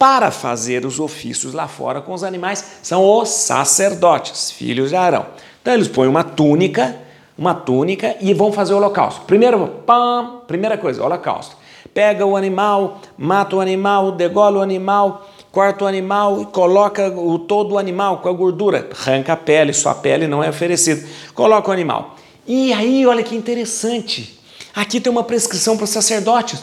Para 0.00 0.30
fazer 0.30 0.86
os 0.86 0.98
ofícios 0.98 1.52
lá 1.52 1.68
fora 1.68 2.00
com 2.00 2.14
os 2.14 2.24
animais 2.24 2.64
são 2.82 3.04
os 3.04 3.28
sacerdotes, 3.28 4.50
filhos 4.50 4.88
de 4.88 4.96
Arão. 4.96 5.26
Então 5.60 5.74
eles 5.74 5.88
põem 5.88 6.08
uma 6.08 6.24
túnica, 6.24 6.96
uma 7.36 7.52
túnica 7.52 8.16
e 8.18 8.32
vão 8.32 8.50
fazer 8.50 8.72
o 8.72 8.78
holocausto. 8.78 9.26
Primeiro, 9.26 9.82
pam, 9.84 10.40
primeira 10.46 10.78
coisa, 10.78 11.04
holocausto. 11.04 11.54
Pega 11.92 12.24
o 12.24 12.34
animal, 12.34 12.98
mata 13.18 13.56
o 13.56 13.60
animal, 13.60 14.12
degola 14.12 14.60
o 14.60 14.62
animal, 14.62 15.28
corta 15.52 15.84
o 15.84 15.86
animal 15.86 16.40
e 16.40 16.46
coloca 16.46 17.08
o, 17.10 17.38
todo 17.38 17.72
o 17.72 17.78
animal 17.78 18.20
com 18.20 18.30
a 18.30 18.32
gordura. 18.32 18.88
Arranca 18.98 19.34
a 19.34 19.36
pele, 19.36 19.74
só 19.74 19.90
a 19.90 19.94
pele 19.94 20.26
não 20.26 20.42
é 20.42 20.48
oferecida. 20.48 21.06
Coloca 21.34 21.68
o 21.68 21.72
animal. 21.74 22.16
E 22.46 22.72
aí, 22.72 23.06
olha 23.06 23.22
que 23.22 23.36
interessante. 23.36 24.40
Aqui 24.74 24.98
tem 24.98 25.12
uma 25.12 25.24
prescrição 25.24 25.76
para 25.76 25.84
os 25.84 25.90
sacerdotes. 25.90 26.62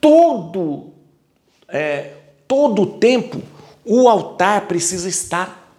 Todo, 0.00 0.88
é, 1.68 2.14
todo 2.50 2.82
o 2.82 2.86
tempo, 2.86 3.40
o 3.84 4.08
altar 4.08 4.66
precisa 4.66 5.08
estar 5.08 5.72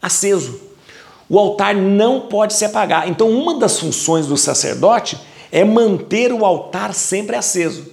aceso 0.00 0.68
o 1.28 1.38
altar 1.38 1.74
não 1.74 2.22
pode 2.22 2.54
se 2.54 2.64
apagar. 2.64 3.08
Então, 3.08 3.30
uma 3.30 3.58
das 3.58 3.78
funções 3.78 4.26
do 4.26 4.36
sacerdote 4.36 5.18
é 5.52 5.62
manter 5.62 6.32
o 6.32 6.44
altar 6.44 6.94
sempre 6.94 7.36
aceso. 7.36 7.86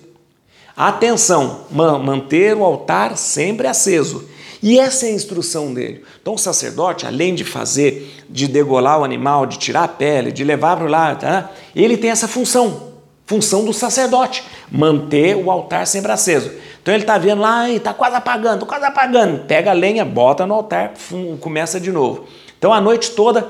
Atenção, 0.76 1.66
manter 1.72 2.56
o 2.56 2.64
altar 2.64 3.18
sempre 3.18 3.68
aceso. 3.68 4.26
E 4.64 4.80
essa 4.80 5.06
é 5.06 5.10
a 5.10 5.14
instrução 5.14 5.74
dele. 5.74 6.04
Então, 6.22 6.34
o 6.36 6.40
sacerdote, 6.40 7.06
além 7.06 7.36
de 7.36 7.44
fazer, 7.44 8.24
de 8.30 8.48
degolar 8.48 9.00
o 9.00 9.04
animal, 9.04 9.46
de 9.46 9.60
tirar 9.60 9.84
a 9.84 9.88
pele, 9.88 10.32
de 10.32 10.44
levar 10.44 10.78
para 10.78 10.86
o 10.86 10.90
lado, 10.90 11.20
tá? 11.20 11.52
ele 11.76 11.98
tem 11.98 12.10
essa 12.10 12.28
função, 12.28 12.94
função 13.26 13.64
do 13.66 13.74
sacerdote, 13.74 14.44
manter 14.72 15.36
o 15.36 15.52
altar 15.52 15.86
sempre 15.88 16.12
aceso. 16.12 16.52
Então 16.82 16.94
ele 16.94 17.04
está 17.04 17.18
vendo 17.18 17.42
lá, 17.42 17.70
está 17.70 17.94
quase 17.94 18.16
apagando, 18.16 18.66
quase 18.66 18.86
apagando. 18.86 19.46
Pega 19.46 19.72
a 19.72 19.74
lenha, 19.74 20.06
bota 20.06 20.46
no 20.46 20.54
altar, 20.54 20.94
começa 21.40 21.80
de 21.80 21.92
novo. 21.92 22.26
Então 22.58 22.74
a 22.74 22.80
noite 22.80 23.12
toda 23.12 23.50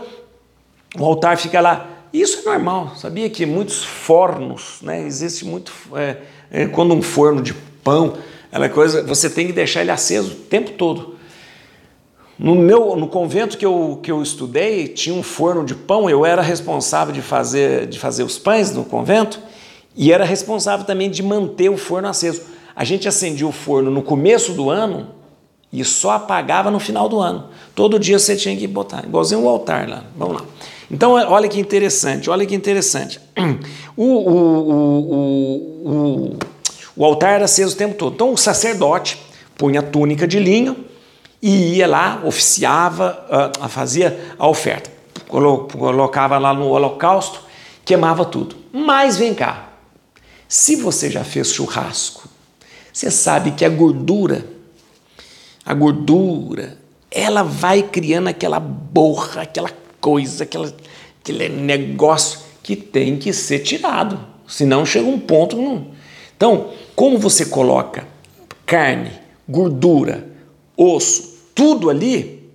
o 0.98 1.06
altar 1.06 1.38
fica 1.38 1.60
lá. 1.60 1.88
Isso 2.14 2.40
é 2.48 2.52
normal, 2.52 2.94
sabia 2.96 3.30
que 3.30 3.46
muitos 3.46 3.84
fornos, 3.84 4.80
né? 4.82 5.06
Existe 5.06 5.44
muito. 5.46 5.74
É, 5.96 6.18
é, 6.50 6.66
quando 6.66 6.94
um 6.94 7.02
forno 7.02 7.42
de 7.42 7.54
pão, 7.54 8.14
ela 8.52 8.70
coisa, 8.70 9.04
você 9.04 9.30
tem 9.30 9.48
que 9.48 9.54
deixar 9.54 9.82
ele 9.82 9.92
aceso 9.92 10.32
o 10.32 10.36
tempo 10.36 10.72
todo. 10.72 11.16
No 12.40 12.56
meu, 12.56 12.96
no 12.96 13.08
convento 13.08 13.58
que 13.58 13.66
eu, 13.66 14.00
que 14.02 14.12
eu 14.12 14.22
estudei, 14.22 14.88
tinha 14.88 15.16
um 15.16 15.24
forno 15.24 15.66
de 15.66 15.76
pão, 15.76 16.10
eu 16.10 16.26
era 16.26 16.42
responsável 16.42 17.14
de 17.14 17.22
fazer, 17.22 17.86
de 17.88 18.00
fazer 18.00 18.24
os 18.24 18.38
pães 18.38 18.74
no 18.74 18.86
convento 18.86 19.40
e 19.96 20.12
era 20.12 20.26
responsável 20.26 20.86
também 20.86 21.10
de 21.10 21.24
manter 21.24 21.70
o 21.70 21.78
forno 21.78 22.08
aceso. 22.08 22.42
A 22.76 22.84
gente 22.84 23.08
acendia 23.08 23.48
o 23.48 23.52
forno 23.52 23.90
no 23.90 24.02
começo 24.02 24.54
do 24.54 24.70
ano 24.70 25.08
e 25.72 25.84
só 25.84 26.12
apagava 26.12 26.70
no 26.70 26.80
final 26.80 27.08
do 27.08 27.20
ano. 27.20 27.46
Todo 27.74 28.00
dia 28.00 28.20
você 28.20 28.36
tinha 28.36 28.56
que 28.56 28.68
botar, 28.68 29.04
igualzinho 29.06 29.42
o 29.42 29.50
altar 29.50 29.88
lá. 29.88 30.04
Vamos 30.16 30.42
lá. 30.42 30.48
Então, 30.90 31.14
olha 31.14 31.48
que 31.50 31.60
interessante, 31.60 32.30
olha 32.30 32.46
que 32.46 32.56
interessante. 32.56 33.20
O, 33.98 34.04
o, 34.04 34.74
o, 35.86 36.38
o, 36.98 37.06
altar 37.06 37.36
era 37.36 37.46
aceso 37.46 37.74
o 37.74 37.78
tempo 37.78 37.96
todo. 37.96 38.14
Então, 38.14 38.34
o 38.34 38.38
sacerdote 38.38 39.18
punha 39.58 39.80
a 39.80 39.84
túnica 39.84 40.28
de 40.28 40.38
linho 40.38 40.76
e 41.42 41.78
ia 41.78 41.88
lá, 41.88 42.22
oficiava, 42.26 43.26
uh, 43.64 43.70
fazia 43.70 44.20
a 44.38 44.46
oferta. 44.50 44.92
Colocava 45.30 46.38
lá 46.38 46.54
no 46.54 46.68
holocausto, 46.68 47.40
queimava 47.86 48.26
tudo. 48.26 48.58
Mas 48.74 49.16
vem 49.16 49.34
cá, 49.34 49.65
se 50.48 50.76
você 50.76 51.10
já 51.10 51.24
fez 51.24 51.52
churrasco, 51.52 52.28
você 52.92 53.12
sabe 53.12 53.52
que 53.52 53.66
a 53.66 53.70
gordura 53.70 54.56
a 55.66 55.74
gordura, 55.74 56.78
ela 57.10 57.42
vai 57.42 57.82
criando 57.82 58.28
aquela 58.28 58.60
borra, 58.60 59.42
aquela 59.42 59.72
coisa, 60.00 60.44
aquela, 60.44 60.72
aquele 61.20 61.50
negócio 61.50 62.40
que 62.62 62.76
tem 62.76 63.18
que 63.18 63.34
ser 63.34 63.60
tirado. 63.60 64.20
Senão 64.48 64.86
chega 64.86 65.08
um 65.08 65.20
ponto. 65.20 65.58
Não. 65.58 65.88
Então, 66.38 66.72
como 66.96 67.18
você 67.18 67.48
coloca 67.48 68.08
carne, 68.64 69.12
gordura, 69.50 70.30
osso, 70.78 71.36
tudo 71.56 71.90
ali, 71.90 72.48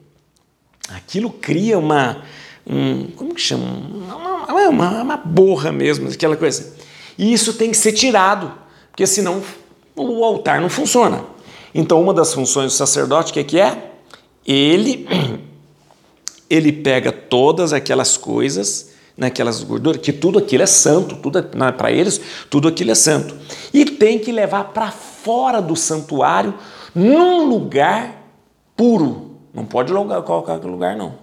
aquilo 0.90 1.30
cria 1.30 1.76
uma. 1.78 2.23
Um, 2.64 3.09
como 3.16 3.35
que 3.35 3.40
chama? 3.40 3.64
Uma, 3.64 4.68
uma, 4.68 5.02
uma 5.02 5.16
borra 5.16 5.73
mesmo, 5.73 6.09
aquela 6.09 6.37
coisa. 6.37 6.76
E 7.19 7.33
isso 7.33 7.55
tem 7.55 7.71
que 7.71 7.76
ser 7.76 7.93
tirado, 7.93 8.52
porque 8.90 9.07
senão 9.07 9.43
o 9.97 10.25
altar 10.25 10.61
não 10.61 10.71
funciona. 10.71 11.25
Então, 11.75 12.00
uma 12.00 12.12
das 12.12 12.35
funções 12.35 12.73
do 12.73 12.76
sacerdote, 12.76 13.31
o 13.31 13.35
que, 13.35 13.45
que 13.45 13.61
é? 13.61 13.93
Ele, 14.47 15.07
ele 16.49 16.73
pega 16.73 17.12
todas 17.12 17.73
aquelas 17.73 18.17
coisas, 18.17 18.90
naquelas 19.17 19.61
né, 19.61 19.67
gorduras, 19.67 20.00
que 20.00 20.12
tudo 20.12 20.38
aquilo 20.38 20.62
é 20.62 20.67
santo, 20.67 21.17
tudo 21.17 21.38
é, 21.38 21.45
né, 21.55 21.71
para 21.71 21.93
eles, 21.93 22.21
tudo 22.49 22.67
aquilo 22.69 22.90
é 22.90 22.95
santo. 22.95 23.37
E 23.73 23.85
tem 23.85 24.19
que 24.19 24.33
levar 24.33 24.64
para 24.73 24.90
fora 24.90 25.61
do 25.61 25.76
santuário, 25.76 26.55
num 26.95 27.49
lugar 27.49 28.25
puro. 28.76 29.37
Não 29.52 29.64
pode 29.64 29.93
colocar 29.93 30.55
lugar, 30.55 30.97
não. 30.97 31.14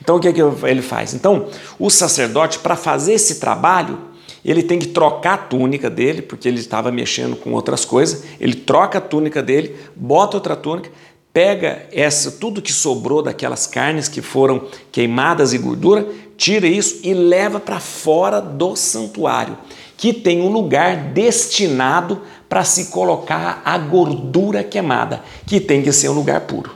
Então, 0.00 0.16
o 0.16 0.20
que, 0.20 0.28
é 0.28 0.32
que 0.32 0.40
ele 0.40 0.82
faz? 0.82 1.14
Então, 1.14 1.48
o 1.78 1.90
sacerdote, 1.90 2.58
para 2.58 2.76
fazer 2.76 3.14
esse 3.14 3.36
trabalho, 3.36 3.98
ele 4.44 4.62
tem 4.62 4.78
que 4.78 4.88
trocar 4.88 5.34
a 5.34 5.38
túnica 5.38 5.88
dele, 5.88 6.20
porque 6.20 6.46
ele 6.46 6.60
estava 6.60 6.92
mexendo 6.92 7.34
com 7.34 7.52
outras 7.52 7.84
coisas. 7.84 8.24
Ele 8.38 8.54
troca 8.54 8.98
a 8.98 9.00
túnica 9.00 9.42
dele, 9.42 9.74
bota 9.96 10.36
outra 10.36 10.54
túnica, 10.54 10.90
pega 11.32 11.86
essa 11.90 12.30
tudo 12.30 12.60
que 12.60 12.72
sobrou 12.72 13.22
daquelas 13.22 13.66
carnes 13.66 14.06
que 14.06 14.20
foram 14.20 14.68
queimadas 14.92 15.52
e 15.52 15.58
gordura, 15.58 16.06
tira 16.36 16.66
isso 16.66 17.00
e 17.02 17.14
leva 17.14 17.58
para 17.58 17.80
fora 17.80 18.40
do 18.40 18.76
santuário, 18.76 19.56
que 19.96 20.12
tem 20.12 20.42
um 20.42 20.48
lugar 20.48 20.96
destinado 21.12 22.20
para 22.48 22.64
se 22.64 22.86
colocar 22.86 23.62
a 23.64 23.78
gordura 23.78 24.62
queimada, 24.62 25.24
que 25.46 25.58
tem 25.58 25.82
que 25.82 25.92
ser 25.92 26.08
um 26.08 26.14
lugar 26.14 26.42
puro. 26.42 26.70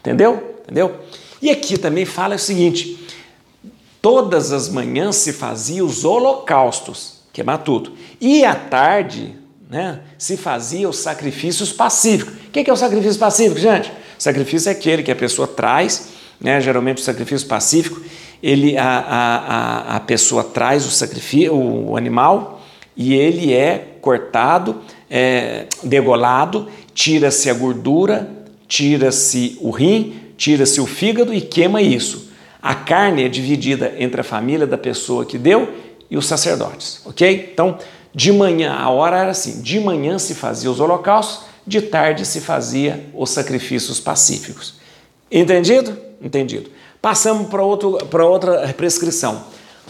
Entendeu? 0.00 0.58
Entendeu? 0.62 0.94
E 1.40 1.50
aqui 1.50 1.78
também 1.78 2.04
fala 2.04 2.36
o 2.36 2.38
seguinte: 2.38 3.07
Todas 4.00 4.52
as 4.52 4.68
manhãs 4.68 5.16
se 5.16 5.32
fazia 5.32 5.84
os 5.84 6.04
holocaustos, 6.04 7.20
queimar 7.32 7.58
tudo. 7.58 7.92
E 8.20 8.44
à 8.44 8.54
tarde 8.54 9.34
né, 9.68 10.00
se 10.16 10.36
fazia 10.36 10.88
os 10.88 10.98
sacrifícios 10.98 11.72
pacíficos. 11.72 12.34
O 12.34 12.50
que 12.50 12.68
é 12.68 12.72
o 12.72 12.76
sacrifício 12.76 13.18
pacífico, 13.18 13.58
gente? 13.58 13.90
O 13.90 14.22
sacrifício 14.22 14.68
é 14.68 14.72
aquele 14.72 15.02
que 15.02 15.10
a 15.10 15.16
pessoa 15.16 15.46
traz, 15.46 16.08
né, 16.40 16.60
geralmente 16.60 16.98
o 16.98 17.04
sacrifício 17.04 17.46
pacífico, 17.46 18.00
ele, 18.42 18.76
a, 18.76 18.98
a, 18.98 19.96
a 19.96 20.00
pessoa 20.00 20.44
traz 20.44 20.86
o 20.86 20.90
sacrifício, 20.90 21.54
o 21.54 21.96
animal, 21.96 22.60
e 22.96 23.14
ele 23.14 23.52
é 23.52 23.96
cortado, 24.00 24.80
é, 25.10 25.66
degolado, 25.82 26.68
tira-se 26.94 27.50
a 27.50 27.54
gordura, 27.54 28.28
tira-se 28.66 29.56
o 29.60 29.70
rim, 29.70 30.14
tira-se 30.36 30.80
o 30.80 30.86
fígado 30.86 31.34
e 31.34 31.40
queima 31.40 31.82
isso. 31.82 32.27
A 32.68 32.74
carne 32.74 33.24
é 33.24 33.28
dividida 33.30 33.94
entre 33.98 34.20
a 34.20 34.24
família 34.24 34.66
da 34.66 34.76
pessoa 34.76 35.24
que 35.24 35.38
deu 35.38 35.72
e 36.10 36.18
os 36.18 36.26
sacerdotes, 36.26 37.00
ok? 37.06 37.48
Então, 37.50 37.78
de 38.14 38.30
manhã, 38.30 38.74
a 38.74 38.90
hora 38.90 39.16
era 39.16 39.30
assim: 39.30 39.62
de 39.62 39.80
manhã 39.80 40.18
se 40.18 40.34
fazia 40.34 40.70
os 40.70 40.78
holocaustos, 40.78 41.46
de 41.66 41.80
tarde 41.80 42.26
se 42.26 42.42
fazia 42.42 43.06
os 43.14 43.30
sacrifícios 43.30 44.00
pacíficos. 44.00 44.74
Entendido? 45.32 45.96
Entendido. 46.20 46.70
Passamos 47.00 47.48
para 47.48 48.26
outra 48.26 48.68
prescrição. 48.76 49.44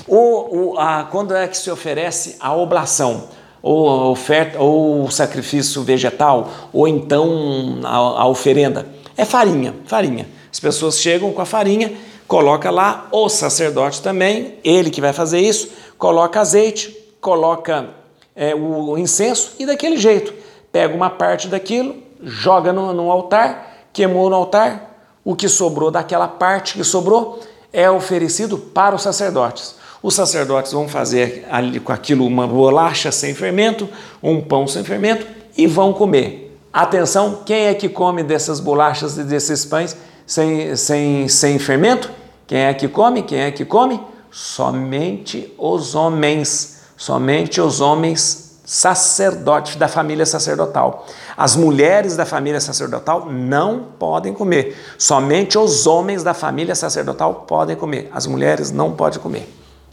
O, 0.07 0.75
o, 0.75 0.79
a, 0.79 1.03
quando 1.11 1.35
é 1.35 1.49
que 1.49 1.57
se 1.57 1.73
oferece 1.73 2.37
a 2.39 2.55
oblação? 2.55 3.25
Ou 3.61 3.91
a 3.91 4.09
oferta, 4.09 4.61
ou 4.61 5.03
o 5.03 5.11
sacrifício 5.11 5.83
vegetal, 5.83 6.49
ou 6.73 6.87
então 6.87 7.81
a, 7.83 7.97
a 7.97 8.29
oferenda? 8.29 8.87
É 9.17 9.25
farinha, 9.25 9.75
farinha. 9.85 10.29
As 10.49 10.61
pessoas 10.61 11.01
chegam 11.01 11.33
com 11.33 11.43
a 11.43 11.45
farinha, 11.45 11.93
coloca 12.29 12.71
lá, 12.71 13.09
o 13.11 13.29
sacerdote 13.31 14.03
também, 14.03 14.59
ele 14.63 14.91
que 14.91 15.01
vai 15.01 15.15
fazer 15.15 15.41
isso, 15.41 15.71
coloca 15.97 16.39
azeite, 16.39 16.95
coloca 17.21 17.89
é, 18.37 18.55
o 18.55 18.97
incenso 18.99 19.55
e 19.59 19.65
daquele 19.65 19.97
jeito. 19.97 20.35
Pega 20.71 20.95
uma 20.95 21.09
parte 21.09 21.49
daquilo, 21.49 21.97
joga 22.23 22.71
no, 22.71 22.93
no 22.93 23.11
altar, 23.11 23.87
queimou 23.95 24.29
no 24.29 24.37
altar, 24.37 24.97
o 25.25 25.35
que 25.35 25.49
sobrou 25.49 25.91
daquela 25.91 26.29
parte 26.29 26.75
que 26.75 26.85
sobrou 26.85 27.41
é 27.73 27.91
oferecido 27.91 28.59
para 28.59 28.95
os 28.95 29.03
sacerdotes. 29.03 29.75
Os 30.03 30.15
sacerdotes 30.15 30.73
vão 30.73 30.87
fazer 30.87 31.47
ali, 31.51 31.81
com 31.81 31.93
aquilo 31.93 32.27
uma 32.27 32.47
bolacha 32.47 33.11
sem 33.11 33.35
fermento, 33.35 33.89
um 34.23 34.41
pão 34.41 34.67
sem 34.67 34.85
fermento 34.85 35.27
e 35.57 35.67
vão 35.67 35.93
comer. 35.93 36.57
Atenção, 36.73 37.41
quem 37.45 37.67
é 37.67 37.75
que 37.75 37.89
come 37.89 38.23
dessas 38.23 38.61
bolachas 38.61 39.17
e 39.17 39.25
desses 39.25 39.65
pães 39.65 39.97
sem, 40.29 40.77
sem, 40.77 41.27
sem 41.27 41.59
fermento? 41.59 42.11
Quem 42.47 42.59
é 42.59 42.75
que 42.75 42.87
come? 42.87 43.23
Quem 43.23 43.41
é 43.41 43.51
que 43.51 43.65
come? 43.65 43.99
Somente 44.31 45.53
os 45.57 45.95
homens, 45.95 46.83
somente 46.99 47.63
os 47.63 47.81
homens 47.81 48.61
sacerdotes 48.63 49.77
da 49.77 49.89
família 49.89 50.27
sacerdotal. 50.27 51.07
As 51.35 51.57
mulheres 51.57 52.15
da 52.15 52.27
família 52.27 52.61
sacerdotal 52.61 53.25
não 53.31 53.87
podem 53.99 54.35
comer. 54.35 54.77
Somente 54.99 55.57
os 55.57 55.87
homens 55.87 56.23
da 56.23 56.35
família 56.35 56.75
sacerdotal 56.75 57.47
podem 57.49 57.75
comer. 57.75 58.11
As 58.13 58.27
mulheres 58.27 58.71
não 58.71 58.93
podem 58.93 59.19
comer. 59.19 59.49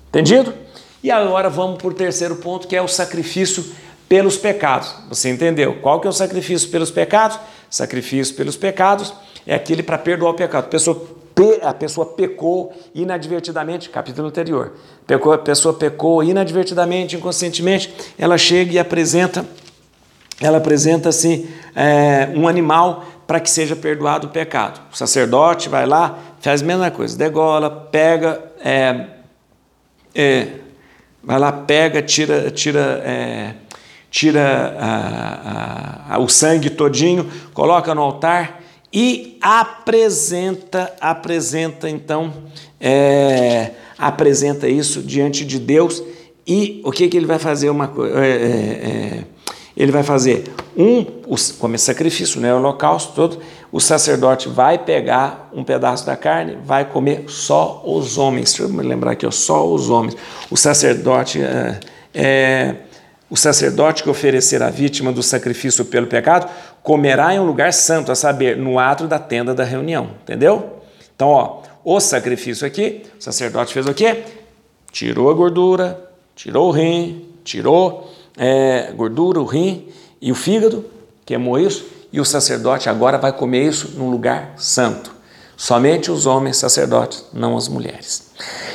Entendido? 0.10 0.54
E 1.02 1.10
agora 1.10 1.50
vamos 1.50 1.78
para 1.78 1.88
o 1.88 1.94
terceiro 1.94 2.36
ponto, 2.36 2.68
que 2.68 2.76
é 2.76 2.82
o 2.82 2.88
sacrifício 2.90 3.64
pelos 4.10 4.36
pecados. 4.36 4.94
Você 5.08 5.30
entendeu? 5.30 5.78
Qual 5.82 6.02
que 6.02 6.08
é 6.08 6.10
o 6.10 6.14
sacrifício 6.14 6.70
pelos 6.70 6.92
pecados? 6.92 7.40
Sacrifício 7.70 8.36
pelos 8.36 8.58
pecados 8.58 9.14
é 9.46 9.56
aquele 9.56 9.84
para 9.84 9.98
perdoar 9.98 10.32
o 10.32 10.34
pecado. 10.34 10.66
A 10.66 10.68
pessoa, 10.68 11.06
a 11.62 11.74
pessoa 11.74 12.06
pecou 12.06 12.74
inadvertidamente, 12.94 13.90
capítulo 13.90 14.28
anterior. 14.28 14.74
Pecou, 15.06 15.34
a 15.34 15.38
pessoa 15.38 15.74
pecou 15.74 16.24
inadvertidamente, 16.24 17.16
inconscientemente, 17.16 17.94
ela 18.18 18.38
chega 18.38 18.74
e 18.74 18.80
apresenta, 18.80 19.46
ela 20.42 20.58
apresenta 20.58 21.10
assim 21.10 21.48
é, 21.76 22.30
um 22.36 22.48
animal 22.48 23.06
para 23.28 23.40
que 23.40 23.50
seja 23.50 23.76
perdoado 23.76 24.28
o 24.28 24.30
pecado. 24.30 24.82
O 24.92 24.98
sacerdote 24.98 25.70
vai 25.70 25.86
lá, 25.86 26.18
faz 26.40 26.62
a 26.62 26.66
mesma 26.66 26.92
coisa, 26.92 27.18
degola, 27.18 27.70
pega, 27.70 28.42
é, 28.64 29.06
é, 30.14 30.48
vai 31.24 31.40
lá, 31.40 31.52
pega, 31.52 32.02
tira, 32.02 32.50
tira 32.52 33.02
é, 33.06 33.54
tira 34.10 34.78
a, 34.80 36.14
a, 36.14 36.16
a, 36.16 36.20
o 36.20 36.30
sangue 36.30 36.70
todinho, 36.70 37.30
coloca 37.54 37.94
no 37.94 38.02
altar 38.02 38.62
e 38.96 39.38
apresenta, 39.42 40.96
apresenta 41.02 41.90
então, 41.90 42.34
é, 42.80 43.72
apresenta 43.98 44.70
isso 44.70 45.02
diante 45.02 45.44
de 45.44 45.60
Deus 45.60 46.02
e 46.48 46.82
o 46.86 46.94
que, 46.94 47.10
que 47.10 47.18
ele 47.18 47.26
vai 47.26 47.38
fazer 47.38 47.70
uma 47.70 47.92
é, 48.16 48.30
é, 48.30 48.32
é, 48.32 49.24
ele 49.76 49.92
vai 49.92 50.02
fazer 50.02 50.46
um 50.78 51.04
como 51.60 51.76
é 51.76 51.78
sacrifício, 51.78 52.40
né, 52.40 52.56
holocausto 52.56 53.14
todo, 53.14 53.40
o 53.70 53.82
sacerdote 53.82 54.48
vai 54.48 54.78
pegar 54.78 55.50
um 55.54 55.66
pedaço 55.66 56.06
da 56.06 56.16
carne, 56.16 56.58
vai 56.64 56.86
comer 56.86 57.26
só 57.28 57.84
os 57.86 58.18
homens. 58.18 58.52
Deixa 58.54 58.64
eu 58.64 58.70
me 58.70 58.82
lembrar 58.82 59.12
aqui, 59.12 59.26
ó, 59.26 59.32
só 59.32 59.68
os 59.68 59.90
homens. 59.90 60.16
O 60.50 60.56
sacerdote 60.56 61.42
é, 61.42 61.80
é 62.14 62.76
o 63.30 63.36
sacerdote 63.36 64.04
que 64.04 64.10
oferecer 64.10 64.62
a 64.64 64.70
vítima 64.70 65.12
do 65.12 65.22
sacrifício 65.22 65.84
pelo 65.84 66.08
pecado 66.08 66.50
comerá 66.86 67.34
em 67.34 67.40
um 67.40 67.46
lugar 67.46 67.74
santo, 67.74 68.12
a 68.12 68.16
saber, 68.16 68.56
no 68.56 68.78
ato 68.78 69.08
da 69.08 69.18
tenda 69.18 69.56
da 69.56 69.64
reunião. 69.64 70.12
Entendeu? 70.22 70.82
Então, 71.16 71.30
ó, 71.30 71.62
o 71.84 72.00
sacrifício 72.00 72.66
aqui, 72.66 73.02
o 73.20 73.24
sacerdote 73.24 73.74
fez 73.74 73.88
o 73.88 73.94
quê? 73.94 74.24
Tirou 74.92 75.32
a 75.32 75.34
gordura, 75.34 76.00
tirou 76.36 76.70
o 76.70 76.72
rim, 76.72 77.26
tirou 77.44 78.14
é, 78.38 78.92
gordura, 78.96 79.42
o 79.42 79.46
rim 79.46 79.88
e 80.22 80.32
o 80.32 80.36
fígado, 80.36 80.86
queimou 81.26 81.60
isso, 81.60 81.88
e 82.14 82.20
o 82.20 82.26
sacerdote 82.26 82.88
agora 82.88 83.18
vai 83.18 83.34
comer 83.34 83.68
isso 83.68 83.94
num 83.98 84.12
lugar 84.12 84.54
santo. 84.56 85.15
Somente 85.58 86.12
os 86.12 86.26
homens 86.26 86.58
sacerdotes, 86.58 87.24
não 87.32 87.56
as 87.56 87.68
mulheres. 87.68 88.26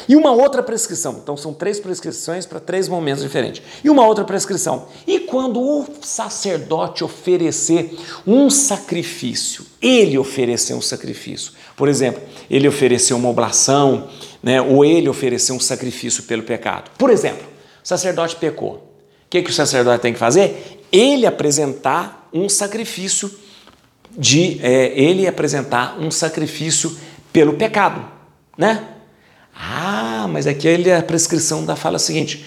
E 0.08 0.16
uma 0.16 0.32
outra 0.32 0.62
prescrição, 0.62 1.20
então 1.22 1.36
são 1.36 1.52
três 1.52 1.78
prescrições 1.78 2.46
para 2.46 2.58
três 2.58 2.88
momentos 2.88 3.22
diferentes. 3.22 3.62
E 3.84 3.90
uma 3.90 4.06
outra 4.06 4.24
prescrição. 4.24 4.88
E 5.06 5.20
quando 5.20 5.60
o 5.60 5.86
sacerdote 6.00 7.04
oferecer 7.04 7.96
um 8.26 8.48
sacrifício, 8.48 9.64
ele 9.80 10.16
oferecer 10.16 10.74
um 10.74 10.80
sacrifício, 10.80 11.52
por 11.76 11.88
exemplo, 11.88 12.22
ele 12.50 12.66
ofereceu 12.66 13.16
uma 13.16 13.28
oblação, 13.28 14.08
né, 14.42 14.60
ou 14.60 14.84
ele 14.84 15.08
ofereceu 15.08 15.54
um 15.54 15.60
sacrifício 15.60 16.22
pelo 16.22 16.42
pecado. 16.42 16.90
Por 16.96 17.10
exemplo, 17.10 17.46
o 17.84 17.86
sacerdote 17.86 18.36
pecou. 18.36 18.74
O 18.74 19.30
que, 19.30 19.42
que 19.42 19.50
o 19.50 19.54
sacerdote 19.54 20.02
tem 20.02 20.12
que 20.12 20.18
fazer? 20.18 20.82
Ele 20.90 21.26
apresentar 21.26 22.28
um 22.32 22.48
sacrifício 22.48 23.30
de 24.16 24.58
é, 24.62 24.98
ele 25.00 25.26
apresentar 25.26 25.98
um 25.98 26.10
sacrifício 26.10 26.96
pelo 27.32 27.54
pecado, 27.54 28.04
né? 28.56 28.88
Ah, 29.54 30.26
mas 30.28 30.46
aqui 30.46 30.68
a 30.90 31.02
prescrição 31.02 31.64
da 31.64 31.76
fala 31.76 31.98
seguinte: 31.98 32.44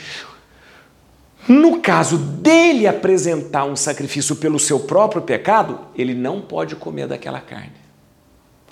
no 1.47 1.79
caso 1.79 2.17
dele 2.17 2.87
apresentar 2.87 3.65
um 3.65 3.75
sacrifício 3.75 4.35
pelo 4.35 4.59
seu 4.59 4.79
próprio 4.79 5.21
pecado, 5.21 5.79
ele 5.95 6.13
não 6.13 6.41
pode 6.41 6.75
comer 6.75 7.07
daquela 7.07 7.39
carne. 7.39 7.73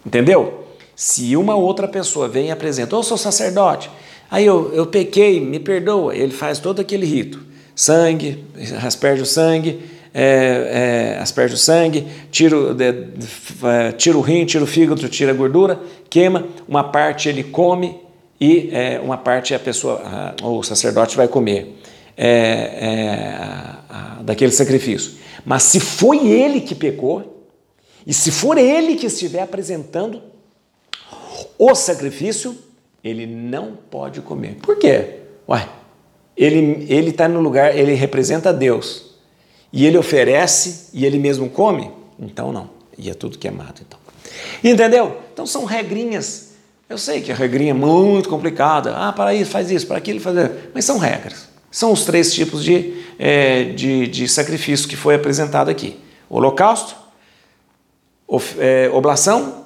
Entendeu? 0.06 0.66
Se 0.96 1.36
uma 1.36 1.56
outra 1.56 1.88
pessoa 1.88 2.28
vem 2.28 2.48
e 2.48 2.52
apresenta, 2.52 2.96
oh, 2.96 3.04
sou 3.04 3.18
sacerdote, 3.18 3.90
aí 4.30 4.46
eu, 4.46 4.74
eu 4.74 4.86
pequei, 4.86 5.40
me 5.40 5.60
perdoa, 5.60 6.16
ele 6.16 6.32
faz 6.32 6.60
todo 6.60 6.80
aquele 6.80 7.06
rito, 7.06 7.42
sangue, 7.76 8.46
asperge 8.84 9.22
o 9.22 9.26
sangue, 9.26 9.84
é, 10.14 11.14
é, 11.16 11.22
asperge 11.22 11.54
o 11.54 11.58
sangue, 11.58 12.06
tira, 12.30 12.56
é, 13.64 13.92
tira 13.94 14.18
o 14.18 14.22
rim, 14.22 14.46
tira 14.46 14.64
o 14.64 14.68
fígado, 14.68 15.08
tira 15.08 15.32
a 15.32 15.34
gordura, 15.34 15.80
queima, 16.10 16.48
uma 16.68 16.84
parte 16.84 17.30
ele 17.30 17.44
come 17.44 17.98
e 18.40 18.70
é, 18.74 19.00
uma 19.00 19.18
parte 19.18 19.54
a 19.54 19.60
pessoa, 19.60 20.36
a, 20.42 20.46
o 20.46 20.62
sacerdote 20.64 21.16
vai 21.16 21.28
comer 21.28 21.78
é, 22.18 22.28
é, 22.28 23.36
a, 23.40 23.80
a, 23.90 24.24
daquele 24.24 24.52
sacrifício. 24.52 25.14
Mas 25.46 25.64
se 25.64 25.80
foi 25.80 26.28
ele 26.28 26.60
que 26.60 26.76
pecou, 26.76 27.46
e 28.06 28.14
se 28.14 28.32
for 28.32 28.58
ele 28.58 28.96
que 28.96 29.06
estiver 29.06 29.42
apresentando 29.42 30.22
o 31.58 31.74
sacrifício, 31.74 32.58
ele 33.04 33.26
não 33.26 33.78
pode 33.90 34.22
comer. 34.22 34.56
Por 34.56 34.78
quê? 34.78 35.20
Ué, 35.48 35.68
ele 36.36 37.10
está 37.10 37.28
no 37.28 37.40
lugar, 37.40 37.78
ele 37.78 37.94
representa 37.94 38.52
Deus 38.52 39.11
e 39.72 39.86
ele 39.86 39.98
oferece 39.98 40.90
e 40.94 41.06
ele 41.06 41.18
mesmo 41.18 41.50
come, 41.50 41.92
então 42.20 42.52
não. 42.52 42.70
E 42.98 43.10
é 43.10 43.14
tudo 43.14 43.38
queimado, 43.38 43.82
então. 43.86 44.00
Entendeu? 44.64 45.18
Então 45.34 45.46
são 45.46 45.66
regrinhas. 45.66 46.52
Eu 46.90 46.98
sei 46.98 47.22
que 47.22 47.32
a 47.32 47.36
regrinha 47.36 47.72
é 47.72 47.74
muito 47.74 48.28
complicada. 48.28 48.96
Ah, 48.96 49.14
para 49.14 49.34
isso, 49.34 49.50
faz 49.50 49.72
isso, 49.72 49.88
para 49.88 49.98
aquilo, 49.98 50.20
faz 50.20 50.36
isso. 50.38 50.52
Mas 50.74 50.86
são 50.86 50.98
regras. 50.98 51.50
São 51.72 51.94
os 51.94 52.04
três 52.04 52.34
tipos 52.34 52.64
de, 52.64 52.94
é, 53.18 53.64
de, 53.64 54.08
de 54.08 54.28
sacrifício 54.28 54.90
que 54.90 54.98
foi 54.98 55.16
apresentado 55.16 55.70
aqui: 55.70 55.98
holocausto, 56.30 56.96
of, 58.28 58.58
é, 58.60 58.90
oblação, 58.94 59.66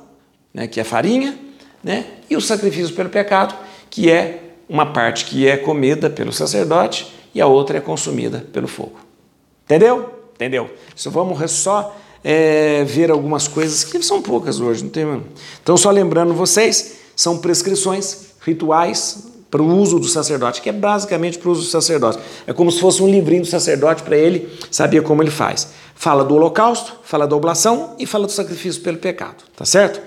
né, 0.54 0.68
que 0.68 0.80
é 0.80 0.84
farinha, 0.84 1.38
né, 1.84 2.06
e 2.30 2.38
o 2.38 2.42
sacrifício 2.42 2.94
pelo 2.94 3.10
pecado, 3.10 3.56
que 3.90 4.12
é 4.12 4.42
uma 4.70 4.94
parte 4.94 5.26
que 5.26 5.48
é 5.48 5.58
comida 5.58 6.10
pelo 6.10 6.32
sacerdote 6.32 7.12
e 7.34 7.42
a 7.42 7.48
outra 7.48 7.78
é 7.78 7.82
consumida 7.82 8.46
pelo 8.54 8.68
fogo. 8.68 9.05
Entendeu? 9.66 10.10
Entendeu? 10.36 10.70
Só 10.96 11.10
vamos 11.10 11.52
só 11.52 11.96
é, 12.24 12.84
ver 12.84 13.12
algumas 13.12 13.48
coisas 13.48 13.84
que 13.84 14.02
são 14.02 14.22
poucas 14.22 14.60
hoje, 14.60 14.84
não 14.84 14.90
tem 14.90 15.06
Então, 15.62 15.76
só 15.76 15.92
lembrando 15.92 16.34
vocês, 16.34 16.96
são 17.16 17.38
prescrições, 17.38 18.26
rituais 18.42 19.28
para 19.50 19.62
o 19.62 19.78
uso 19.78 20.00
do 20.00 20.08
sacerdote, 20.08 20.62
que 20.62 20.70
é 20.70 20.74
basicamente 20.74 21.38
para 21.38 21.50
o 21.50 21.52
uso 21.52 21.62
do 21.62 21.68
sacerdote. 21.68 22.20
É 22.46 22.54
como 22.54 22.72
se 22.72 22.80
fosse 22.80 23.02
um 23.02 23.08
livrinho 23.08 23.42
do 23.42 23.48
sacerdote 23.48 24.04
para 24.04 24.18
ele 24.18 24.50
saber 24.70 25.02
como 25.02 25.24
ele 25.24 25.32
faz. 25.32 25.70
Fala 25.96 26.24
do 26.24 26.36
holocausto, 26.36 26.94
fala 27.04 27.26
da 27.26 27.36
oblação 27.36 27.96
e 27.98 28.06
fala 28.06 28.26
do 28.26 28.32
sacrifício 28.32 28.82
pelo 28.82 28.98
pecado, 28.98 29.44
tá 29.56 29.64
certo? 29.64 30.02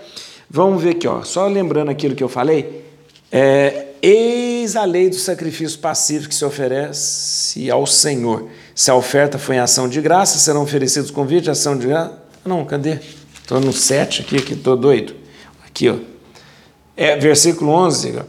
Vamos 0.50 0.82
ver 0.82 0.90
aqui, 0.90 1.08
ó, 1.08 1.22
só 1.22 1.46
lembrando 1.46 1.90
aquilo 1.90 2.14
que 2.14 2.22
eu 2.22 2.28
falei, 2.28 2.84
é, 3.32 3.87
eis 4.02 4.76
a 4.76 4.84
lei 4.84 5.08
do 5.08 5.16
sacrifício 5.16 5.78
passivo 5.78 6.28
que 6.28 6.34
se 6.34 6.44
oferece 6.44 7.70
ao 7.70 7.86
Senhor. 7.86 8.48
Se 8.74 8.90
a 8.90 8.94
oferta 8.94 9.38
foi 9.38 9.56
em 9.56 9.58
ação 9.58 9.88
de 9.88 10.00
graça, 10.00 10.38
serão 10.38 10.62
oferecidos 10.62 11.10
convites, 11.10 11.48
ação 11.48 11.76
de 11.76 11.86
graça. 11.86 12.18
Não, 12.44 12.64
cadê? 12.64 12.98
Estou 13.40 13.60
no 13.60 13.72
7 13.72 14.22
aqui, 14.22 14.40
que 14.42 14.54
estou 14.54 14.76
doido. 14.76 15.14
Aqui, 15.66 15.88
ó. 15.88 15.96
É, 16.96 17.16
versículo 17.16 17.70
11. 17.70 18.22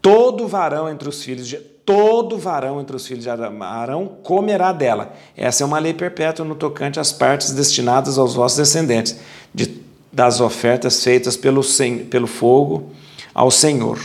Todo 0.00 0.46
varão 0.46 0.88
entre 0.88 1.08
os 1.08 1.22
filhos 1.22 1.46
de 1.46 1.56
todo 1.90 2.38
varão 2.38 2.80
entre 2.80 2.94
os 2.94 3.04
filhos 3.04 3.24
de 3.24 3.30
Arão 3.30 4.06
comerá 4.22 4.72
dela. 4.72 5.12
Essa 5.36 5.64
é 5.64 5.66
uma 5.66 5.80
lei 5.80 5.92
perpétua 5.92 6.44
no 6.44 6.54
tocante 6.54 7.00
às 7.00 7.10
partes 7.10 7.50
destinadas 7.50 8.16
aos 8.16 8.34
vossos 8.34 8.58
descendentes, 8.58 9.16
de, 9.52 9.82
das 10.12 10.40
ofertas 10.40 11.02
feitas 11.02 11.36
pelo, 11.36 11.62
pelo 12.08 12.28
fogo 12.28 12.92
ao 13.34 13.50
Senhor. 13.50 13.98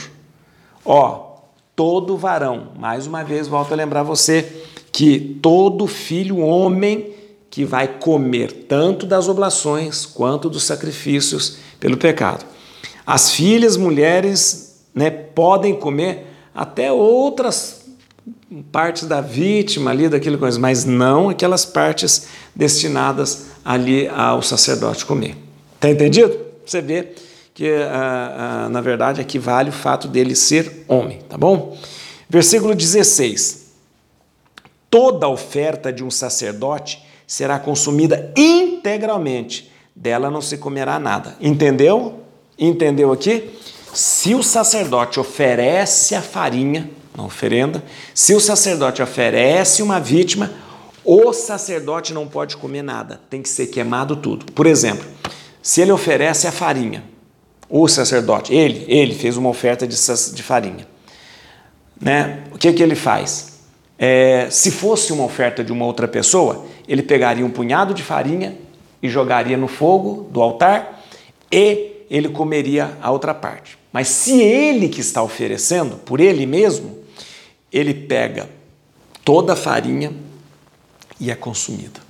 Ó, 0.86 1.38
todo 1.76 2.16
varão, 2.16 2.68
mais 2.78 3.08
uma 3.08 3.24
vez 3.24 3.48
volto 3.48 3.74
a 3.74 3.76
lembrar 3.76 4.04
você 4.04 4.64
que 4.92 5.20
todo 5.42 5.88
filho 5.88 6.38
homem 6.38 7.14
que 7.50 7.66
vai 7.66 7.88
comer 7.88 8.52
tanto 8.68 9.06
das 9.06 9.28
oblações 9.28 10.06
quanto 10.06 10.50
dos 10.50 10.64
sacrifícios 10.64 11.58
pelo 11.80 11.98
pecado. 11.98 12.46
As 13.06 13.32
filhas 13.32 13.78
mulheres 13.78 14.86
né, 14.94 15.10
podem 15.10 15.76
comer 15.76 16.28
até 16.54 16.92
outras 16.92 17.86
partes 18.72 19.08
da 19.08 19.22
vítima 19.22 19.92
ali, 19.92 20.08
daquilo 20.08 20.38
coisa, 20.38 20.60
mas 20.60 20.86
não 20.86 21.30
aquelas 21.30 21.66
partes 21.66 22.28
destinadas 22.56 23.48
ali 23.64 24.08
ao 24.08 24.42
sacerdote 24.42 25.06
comer. 25.06 25.36
Tá 25.80 25.90
entendido? 25.90 26.38
Você 26.66 26.82
vê 26.82 27.14
que, 27.56 27.72
ah, 27.90 28.66
ah, 28.66 28.70
na 28.70 28.82
verdade, 28.82 29.22
equivale 29.22 29.70
o 29.70 29.74
fato 29.74 30.10
dele 30.10 30.36
ser 30.36 30.84
homem, 30.90 31.22
tá 31.30 31.38
bom? 31.38 31.76
Versículo 32.30 32.76
16. 32.76 33.72
Toda 34.90 35.30
oferta 35.30 35.92
de 35.92 36.04
um 36.04 36.12
sacerdote 36.12 37.02
será 37.26 37.58
consumida 37.58 38.34
integralmente, 38.36 39.72
dela 39.96 40.30
não 40.30 40.42
se 40.42 40.58
comerá 40.58 41.00
nada. 41.00 41.38
Entendeu? 41.40 42.20
Entendeu 42.60 43.14
aqui? 43.14 43.50
Se 43.94 44.36
o 44.36 44.44
sacerdote 44.44 45.18
oferece 45.18 46.14
a 46.14 46.22
farinha, 46.22 46.92
uma 47.14 47.26
oferenda, 47.26 47.82
se 48.14 48.36
o 48.36 48.42
sacerdote 48.42 49.02
oferece 49.02 49.82
uma 49.82 49.98
vítima, 49.98 50.52
o 51.06 51.32
sacerdote 51.32 52.14
não 52.14 52.28
pode 52.28 52.58
comer 52.58 52.82
nada, 52.82 53.22
tem 53.30 53.42
que 53.42 53.48
ser 53.48 53.68
queimado 53.68 54.18
tudo. 54.18 54.52
Por 54.52 54.68
exemplo, 54.68 55.08
se 55.62 55.80
ele 55.80 55.94
oferece 55.94 56.48
a 56.48 56.52
farinha, 56.52 57.15
o 57.70 57.88
sacerdote, 57.88 58.54
ele, 58.54 58.86
ele 58.88 59.14
fez 59.14 59.38
uma 59.38 59.50
oferta 59.50 59.88
de, 59.88 59.96
de 59.96 60.44
farinha, 60.44 60.88
né? 62.00 62.44
O 62.54 62.58
que 62.58 62.72
que 62.74 62.84
ele 62.84 62.96
faz? 62.96 63.60
É, 63.98 64.48
se 64.50 64.72
fosse 64.72 65.14
uma 65.14 65.24
oferta 65.24 65.64
de 65.64 65.72
uma 65.72 65.86
outra 65.86 66.08
pessoa, 66.08 66.66
ele 66.88 67.02
pegaria 67.02 67.46
um 67.46 67.50
punhado 67.50 67.94
de 67.94 68.04
farinha 68.04 68.58
e 69.02 69.10
jogaria 69.10 69.58
no 69.58 69.68
fogo 69.68 70.30
do 70.32 70.42
altar 70.42 71.04
e 71.52 72.06
ele 72.10 72.30
comeria 72.30 72.98
a 73.02 73.12
outra 73.12 73.34
parte. 73.34 73.78
Mas 73.92 74.10
se 74.10 74.42
ele 74.42 74.90
que 74.90 75.00
está 75.00 75.24
oferecendo, 75.24 75.96
por 75.98 76.20
ele 76.20 76.46
mesmo, 76.46 77.00
ele 77.72 77.94
pega 77.94 78.50
toda 79.24 79.54
a 79.54 79.56
farinha 79.56 80.14
e 81.20 81.32
é 81.32 81.36
consumida. 81.36 82.02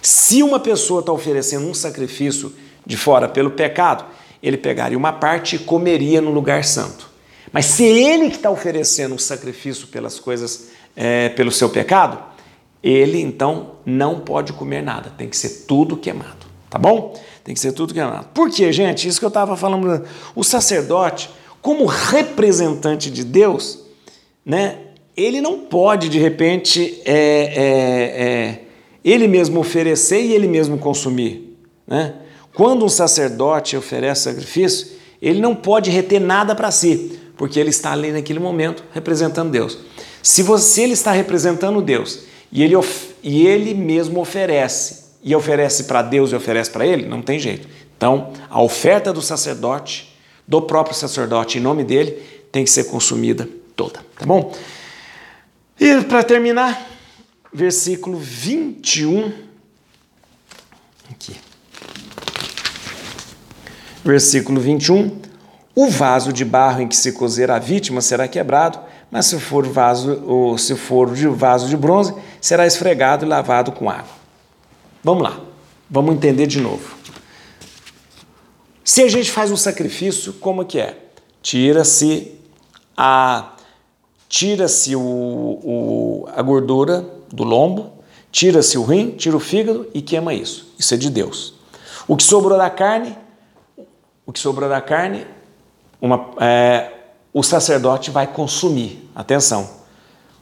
Se 0.00 0.42
uma 0.42 0.58
pessoa 0.58 1.00
está 1.00 1.12
oferecendo 1.12 1.66
um 1.66 1.74
sacrifício 1.74 2.52
de 2.86 2.96
fora 2.96 3.28
pelo 3.28 3.50
pecado, 3.50 4.04
ele 4.42 4.56
pegaria 4.56 4.98
uma 4.98 5.12
parte 5.12 5.56
e 5.56 5.58
comeria 5.60 6.20
no 6.20 6.30
lugar 6.30 6.64
santo. 6.64 7.10
Mas 7.52 7.66
se 7.66 7.84
ele 7.84 8.30
que 8.30 8.36
está 8.36 8.50
oferecendo 8.50 9.14
o 9.14 9.18
sacrifício 9.18 9.86
pelas 9.88 10.18
coisas, 10.18 10.70
é, 10.96 11.28
pelo 11.28 11.52
seu 11.52 11.68
pecado, 11.68 12.18
ele 12.82 13.20
então 13.20 13.72
não 13.86 14.20
pode 14.20 14.52
comer 14.52 14.82
nada, 14.82 15.10
tem 15.16 15.28
que 15.28 15.36
ser 15.36 15.64
tudo 15.66 15.96
queimado, 15.96 16.46
tá 16.68 16.78
bom? 16.78 17.20
Tem 17.44 17.54
que 17.54 17.60
ser 17.60 17.72
tudo 17.72 17.92
queimado. 17.94 18.28
Por 18.34 18.50
quê, 18.50 18.72
gente? 18.72 19.06
Isso 19.06 19.18
que 19.18 19.24
eu 19.24 19.28
estava 19.28 19.56
falando. 19.56 20.04
O 20.34 20.42
sacerdote, 20.42 21.30
como 21.60 21.84
representante 21.84 23.10
de 23.10 23.24
Deus, 23.24 23.80
né? 24.44 24.78
Ele 25.14 25.42
não 25.42 25.60
pode, 25.60 26.08
de 26.08 26.18
repente, 26.18 27.00
é, 27.04 27.14
é, 27.14 28.22
é, 28.24 28.60
ele 29.04 29.28
mesmo 29.28 29.60
oferecer 29.60 30.22
e 30.22 30.32
ele 30.32 30.48
mesmo 30.48 30.78
consumir. 30.78 31.54
Né? 31.86 32.14
Quando 32.54 32.84
um 32.84 32.88
sacerdote 32.88 33.76
oferece 33.76 34.22
sacrifício, 34.22 34.88
ele 35.20 35.40
não 35.40 35.54
pode 35.54 35.90
reter 35.90 36.20
nada 36.20 36.54
para 36.54 36.70
si, 36.70 37.18
porque 37.36 37.58
ele 37.58 37.70
está 37.70 37.92
ali 37.92 38.12
naquele 38.12 38.38
momento 38.38 38.84
representando 38.92 39.50
Deus. 39.50 39.78
Se 40.22 40.42
você 40.42 40.82
ele 40.82 40.92
está 40.92 41.12
representando 41.12 41.80
Deus 41.80 42.20
e 42.50 42.62
ele, 42.62 42.74
e 43.22 43.46
ele 43.46 43.74
mesmo 43.74 44.20
oferece, 44.20 45.02
e 45.22 45.34
oferece 45.34 45.84
para 45.84 46.02
Deus 46.02 46.32
e 46.32 46.34
oferece 46.34 46.70
para 46.70 46.86
ele, 46.86 47.06
não 47.06 47.22
tem 47.22 47.38
jeito. 47.38 47.68
Então, 47.96 48.32
a 48.50 48.60
oferta 48.60 49.12
do 49.12 49.22
sacerdote, 49.22 50.16
do 50.46 50.60
próprio 50.60 50.94
sacerdote, 50.94 51.58
em 51.58 51.60
nome 51.60 51.84
dele, 51.84 52.20
tem 52.50 52.64
que 52.64 52.70
ser 52.70 52.84
consumida 52.84 53.48
toda, 53.76 54.00
tá 54.18 54.26
bom? 54.26 54.52
E 55.78 56.02
para 56.02 56.22
terminar, 56.22 56.88
versículo 57.52 58.18
21. 58.18 59.32
Aqui. 61.10 61.36
Versículo 64.04 64.60
21. 64.60 65.20
O 65.74 65.88
vaso 65.88 66.32
de 66.32 66.44
barro 66.44 66.82
em 66.82 66.88
que 66.88 66.96
se 66.96 67.12
cozer 67.12 67.50
a 67.50 67.58
vítima 67.58 68.00
será 68.00 68.28
quebrado, 68.28 68.78
mas 69.10 69.26
se 69.26 69.38
for 69.40 69.66
vaso 69.66 70.22
ou 70.26 70.58
se 70.58 70.74
for 70.74 71.14
de 71.14 71.26
vaso 71.26 71.68
de 71.68 71.76
bronze, 71.76 72.14
será 72.40 72.66
esfregado 72.66 73.24
e 73.24 73.28
lavado 73.28 73.72
com 73.72 73.88
água. 73.88 74.22
Vamos 75.02 75.22
lá, 75.22 75.40
vamos 75.90 76.14
entender 76.14 76.46
de 76.46 76.60
novo. 76.60 76.94
Se 78.84 79.02
a 79.02 79.08
gente 79.08 79.30
faz 79.30 79.50
um 79.50 79.56
sacrifício, 79.56 80.34
como 80.34 80.64
que 80.64 80.78
é? 80.78 80.98
Tira-se 81.40 82.32
a 82.96 83.52
tira-se 84.28 84.96
o, 84.96 85.00
o, 85.00 86.28
a 86.34 86.40
gordura 86.40 87.04
do 87.30 87.44
lombo, 87.44 87.92
tira-se 88.30 88.78
o 88.78 88.82
rim, 88.82 89.10
tira 89.10 89.36
o 89.36 89.40
fígado 89.40 89.86
e 89.92 90.00
queima 90.00 90.32
isso. 90.32 90.72
Isso 90.78 90.94
é 90.94 90.96
de 90.96 91.10
Deus. 91.10 91.54
O 92.08 92.16
que 92.16 92.22
sobrou 92.22 92.56
da 92.56 92.70
carne, 92.70 93.16
o 94.32 94.34
que 94.34 94.40
sobrou 94.40 94.66
da 94.66 94.80
carne, 94.80 95.26
uma, 96.00 96.30
é, 96.40 96.90
o 97.34 97.42
sacerdote 97.42 98.10
vai 98.10 98.26
consumir. 98.26 99.06
Atenção. 99.14 99.68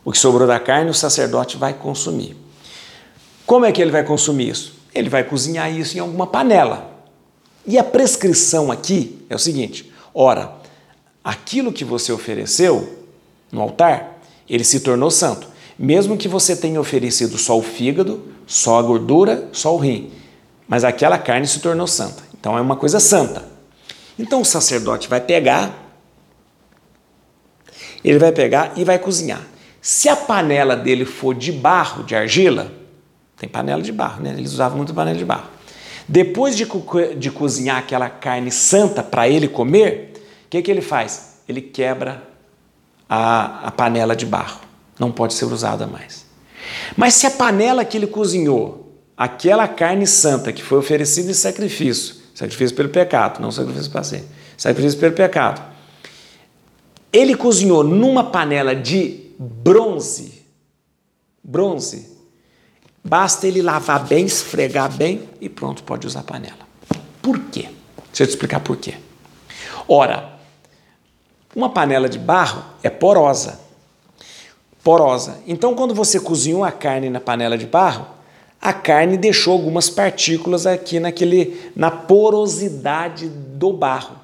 O 0.05 0.13
que 0.13 0.19
sobrou 0.19 0.47
da 0.47 0.61
carne, 0.61 0.89
o 0.89 0.95
sacerdote 0.95 1.57
vai 1.57 1.75
consumir. 1.75 2.37
Como 3.45 3.67
é 3.67 3.73
que 3.73 3.83
ele 3.83 3.91
vai 3.91 4.05
consumir 4.05 4.49
isso? 4.49 4.77
Ele 4.95 5.09
vai 5.09 5.25
cozinhar 5.25 5.77
isso 5.77 5.97
em 5.97 6.01
alguma 6.01 6.25
panela. 6.25 6.89
E 7.67 7.77
a 7.79 7.83
prescrição 7.83 8.71
aqui 8.71 9.27
é 9.29 9.35
o 9.35 9.41
seguinte: 9.41 9.93
ora, 10.15 10.53
aquilo 11.25 11.73
que 11.73 11.85
você 11.85 12.13
ofereceu 12.13 13.09
no 13.51 13.61
altar, 13.61 14.21
ele 14.49 14.63
se 14.63 14.79
tornou 14.79 15.11
santo. 15.11 15.49
Mesmo 15.77 16.17
que 16.17 16.29
você 16.29 16.55
tenha 16.55 16.81
oferecido 16.81 17.37
só 17.37 17.59
o 17.59 17.63
fígado, 17.63 18.23
só 18.47 18.79
a 18.79 18.83
gordura, 18.83 19.49
só 19.51 19.75
o 19.75 19.79
rim, 19.79 20.13
mas 20.69 20.85
aquela 20.85 21.19
carne 21.19 21.49
se 21.49 21.59
tornou 21.59 21.89
santa. 21.89 22.23
Então 22.39 22.57
é 22.57 22.61
uma 22.61 22.77
coisa 22.77 23.01
santa. 23.01 23.50
Então 24.21 24.43
o 24.43 24.45
sacerdote 24.45 25.09
vai 25.09 25.19
pegar, 25.19 25.75
ele 28.05 28.19
vai 28.19 28.31
pegar 28.31 28.73
e 28.77 28.85
vai 28.85 28.99
cozinhar. 28.99 29.41
Se 29.81 30.11
a 30.11 30.17
panela 30.17 30.77
dele 30.77 31.07
for 31.07 31.35
de 31.35 31.51
barro, 31.51 32.05
de 32.05 32.15
argila, 32.15 32.71
tem 33.39 33.49
panela 33.49 33.81
de 33.81 33.91
barro, 33.91 34.23
né? 34.23 34.35
Eles 34.37 34.53
usavam 34.53 34.77
muito 34.77 34.93
panela 34.93 35.17
de 35.17 35.25
barro. 35.25 35.49
Depois 36.07 36.55
de, 36.55 36.67
co 36.67 36.85
de 37.17 37.31
cozinhar 37.31 37.79
aquela 37.79 38.11
carne 38.11 38.51
santa 38.51 39.03
para 39.03 39.27
ele 39.27 39.49
comer, 39.49 40.13
o 40.45 40.51
que, 40.51 40.61
que 40.61 40.71
ele 40.71 40.83
faz? 40.83 41.37
Ele 41.49 41.63
quebra 41.63 42.23
a, 43.09 43.69
a 43.69 43.71
panela 43.71 44.15
de 44.15 44.27
barro. 44.27 44.61
Não 44.99 45.11
pode 45.11 45.33
ser 45.33 45.47
usada 45.47 45.87
mais. 45.87 46.27
Mas 46.95 47.15
se 47.15 47.27
a 47.27 47.31
panela 47.31 47.87
que 47.87 47.97
ele 47.97 48.07
cozinhou, 48.07 49.01
aquela 49.17 49.67
carne 49.67 50.07
santa 50.07 50.53
que 50.53 50.63
foi 50.63 50.77
oferecida 50.77 51.31
em 51.31 51.35
sacrifício, 51.35 52.20
sacrifício 52.35 52.77
pelo 52.77 52.89
pecado, 52.89 53.41
não 53.41 53.51
sacrifício 53.51 53.91
para 53.91 54.05
ser, 54.05 54.25
sacrifício 54.57 54.99
pelo 54.99 55.15
pecado, 55.15 55.63
ele 57.13 57.35
cozinhou 57.35 57.83
numa 57.83 58.25
panela 58.25 58.75
de 58.75 59.31
bronze, 59.39 60.45
bronze, 61.43 62.11
Basta 63.03 63.47
ele 63.47 63.63
lavar 63.63 64.05
bem, 64.05 64.27
esfregar 64.27 64.93
bem 64.93 65.29
e 65.41 65.49
pronto, 65.49 65.83
pode 65.83 66.07
usar 66.07 66.21
a 66.21 66.25
panela. 66.25 66.69
Por 67.23 67.39
quê? 67.39 67.69
Deixa 68.09 68.23
eu 68.23 68.27
te 68.27 68.31
explicar 68.31 68.61
por 68.61 68.77
quê. 68.77 68.95
Ora, 69.89 70.39
Uma 71.53 71.69
panela 71.69 72.09
de 72.09 72.17
barro 72.17 72.63
é 72.81 72.89
porosa. 72.89 73.59
Porosa. 74.85 75.43
Então, 75.49 75.75
quando 75.75 75.93
você 75.93 76.21
cozinhou 76.21 76.63
a 76.63 76.71
carne 76.71 77.11
na 77.11 77.19
panela 77.19 77.59
de 77.59 77.67
barro, 77.67 78.07
a 78.61 78.73
carne 78.73 79.17
deixou 79.17 79.55
algumas 79.55 79.89
partículas 79.89 80.67
aqui 80.67 81.01
naquele, 81.01 81.59
na 81.75 81.91
porosidade 81.91 83.29
do 83.29 83.73
barro. 83.73 84.17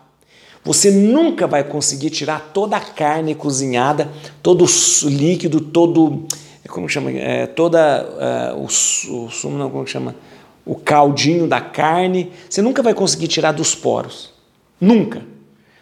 Você 0.62 0.90
nunca 0.90 1.46
vai 1.46 1.62
conseguir 1.64 2.10
tirar 2.10 2.50
toda 2.52 2.76
a 2.76 2.80
carne 2.80 3.34
cozinhada, 3.34 4.10
todo 4.42 4.64
o 4.64 5.08
líquido, 5.08 5.60
todo 5.60 6.26
como 6.68 6.88
chama, 6.88 7.10
é, 7.12 7.46
toda 7.46 8.52
uh, 8.54 8.58
o, 8.58 8.64
o 8.64 9.30
sumo, 9.30 9.56
não, 9.56 9.70
como 9.70 9.86
chama, 9.86 10.14
o 10.64 10.74
caldinho 10.74 11.46
da 11.46 11.60
carne. 11.60 12.32
Você 12.50 12.60
nunca 12.60 12.82
vai 12.82 12.92
conseguir 12.92 13.28
tirar 13.28 13.52
dos 13.52 13.74
poros, 13.74 14.32
nunca. 14.80 15.22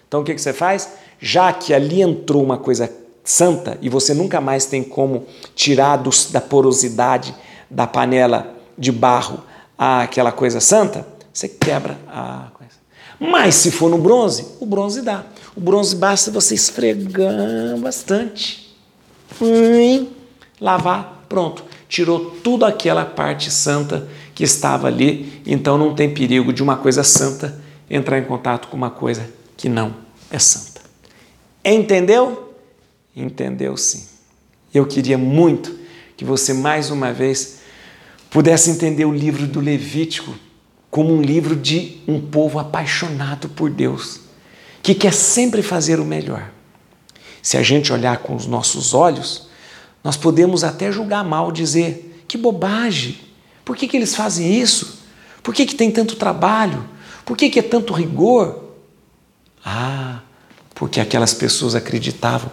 Então 0.06 0.20
o 0.20 0.24
que, 0.24 0.34
que 0.34 0.40
você 0.40 0.52
faz? 0.52 0.90
Já 1.18 1.52
que 1.52 1.72
ali 1.72 2.02
entrou 2.02 2.42
uma 2.42 2.58
coisa 2.58 2.90
santa 3.24 3.78
e 3.80 3.88
você 3.88 4.12
nunca 4.12 4.40
mais 4.40 4.66
tem 4.66 4.82
como 4.82 5.24
tirar 5.54 5.96
dos, 5.96 6.30
da 6.30 6.40
porosidade 6.40 7.34
da 7.70 7.86
panela 7.86 8.54
de 8.76 8.92
barro 8.92 9.42
aquela 9.76 10.32
coisa 10.32 10.60
santa, 10.60 11.06
você 11.32 11.48
quebra 11.48 11.98
a 12.08 12.48
coisa. 12.54 12.74
Mas 13.18 13.56
se 13.56 13.70
for 13.70 13.90
no 13.90 13.98
bronze, 13.98 14.46
o 14.60 14.66
bronze 14.66 15.02
dá. 15.02 15.24
O 15.54 15.60
bronze 15.60 15.94
basta 15.96 16.30
você 16.30 16.54
esfregar 16.54 17.76
bastante. 17.78 18.74
Hum, 19.40 20.08
lavar, 20.60 21.24
pronto. 21.28 21.64
Tirou 21.88 22.30
tudo 22.42 22.64
aquela 22.64 23.04
parte 23.04 23.50
santa 23.50 24.08
que 24.34 24.42
estava 24.42 24.88
ali, 24.88 25.42
então 25.46 25.78
não 25.78 25.94
tem 25.94 26.12
perigo 26.12 26.52
de 26.52 26.62
uma 26.62 26.76
coisa 26.76 27.04
santa 27.04 27.60
entrar 27.88 28.18
em 28.18 28.24
contato 28.24 28.68
com 28.68 28.76
uma 28.76 28.90
coisa 28.90 29.28
que 29.56 29.68
não 29.68 29.94
é 30.30 30.38
santa. 30.38 30.80
Entendeu? 31.64 32.54
Entendeu 33.14 33.76
sim. 33.76 34.04
Eu 34.72 34.86
queria 34.86 35.16
muito 35.16 35.83
que 36.16 36.24
você 36.24 36.52
mais 36.52 36.90
uma 36.90 37.12
vez 37.12 37.60
pudesse 38.30 38.70
entender 38.70 39.04
o 39.04 39.12
livro 39.12 39.46
do 39.46 39.60
Levítico 39.60 40.34
como 40.90 41.12
um 41.12 41.20
livro 41.20 41.56
de 41.56 41.98
um 42.06 42.20
povo 42.20 42.58
apaixonado 42.58 43.48
por 43.48 43.68
Deus, 43.68 44.20
que 44.82 44.94
quer 44.94 45.12
sempre 45.12 45.62
fazer 45.62 45.98
o 45.98 46.04
melhor. 46.04 46.50
Se 47.42 47.56
a 47.56 47.62
gente 47.62 47.92
olhar 47.92 48.18
com 48.18 48.34
os 48.34 48.46
nossos 48.46 48.94
olhos, 48.94 49.48
nós 50.02 50.16
podemos 50.16 50.62
até 50.62 50.92
julgar 50.92 51.24
mal, 51.24 51.50
dizer: 51.50 52.24
que 52.28 52.38
bobagem, 52.38 53.18
por 53.64 53.76
que, 53.76 53.88
que 53.88 53.96
eles 53.96 54.14
fazem 54.14 54.60
isso? 54.60 55.00
Por 55.42 55.54
que, 55.54 55.66
que 55.66 55.74
tem 55.74 55.90
tanto 55.90 56.16
trabalho? 56.16 56.88
Por 57.24 57.36
que, 57.36 57.50
que 57.50 57.58
é 57.58 57.62
tanto 57.62 57.92
rigor? 57.92 58.64
Ah, 59.64 60.20
porque 60.74 61.00
aquelas 61.00 61.34
pessoas 61.34 61.74
acreditavam 61.74 62.50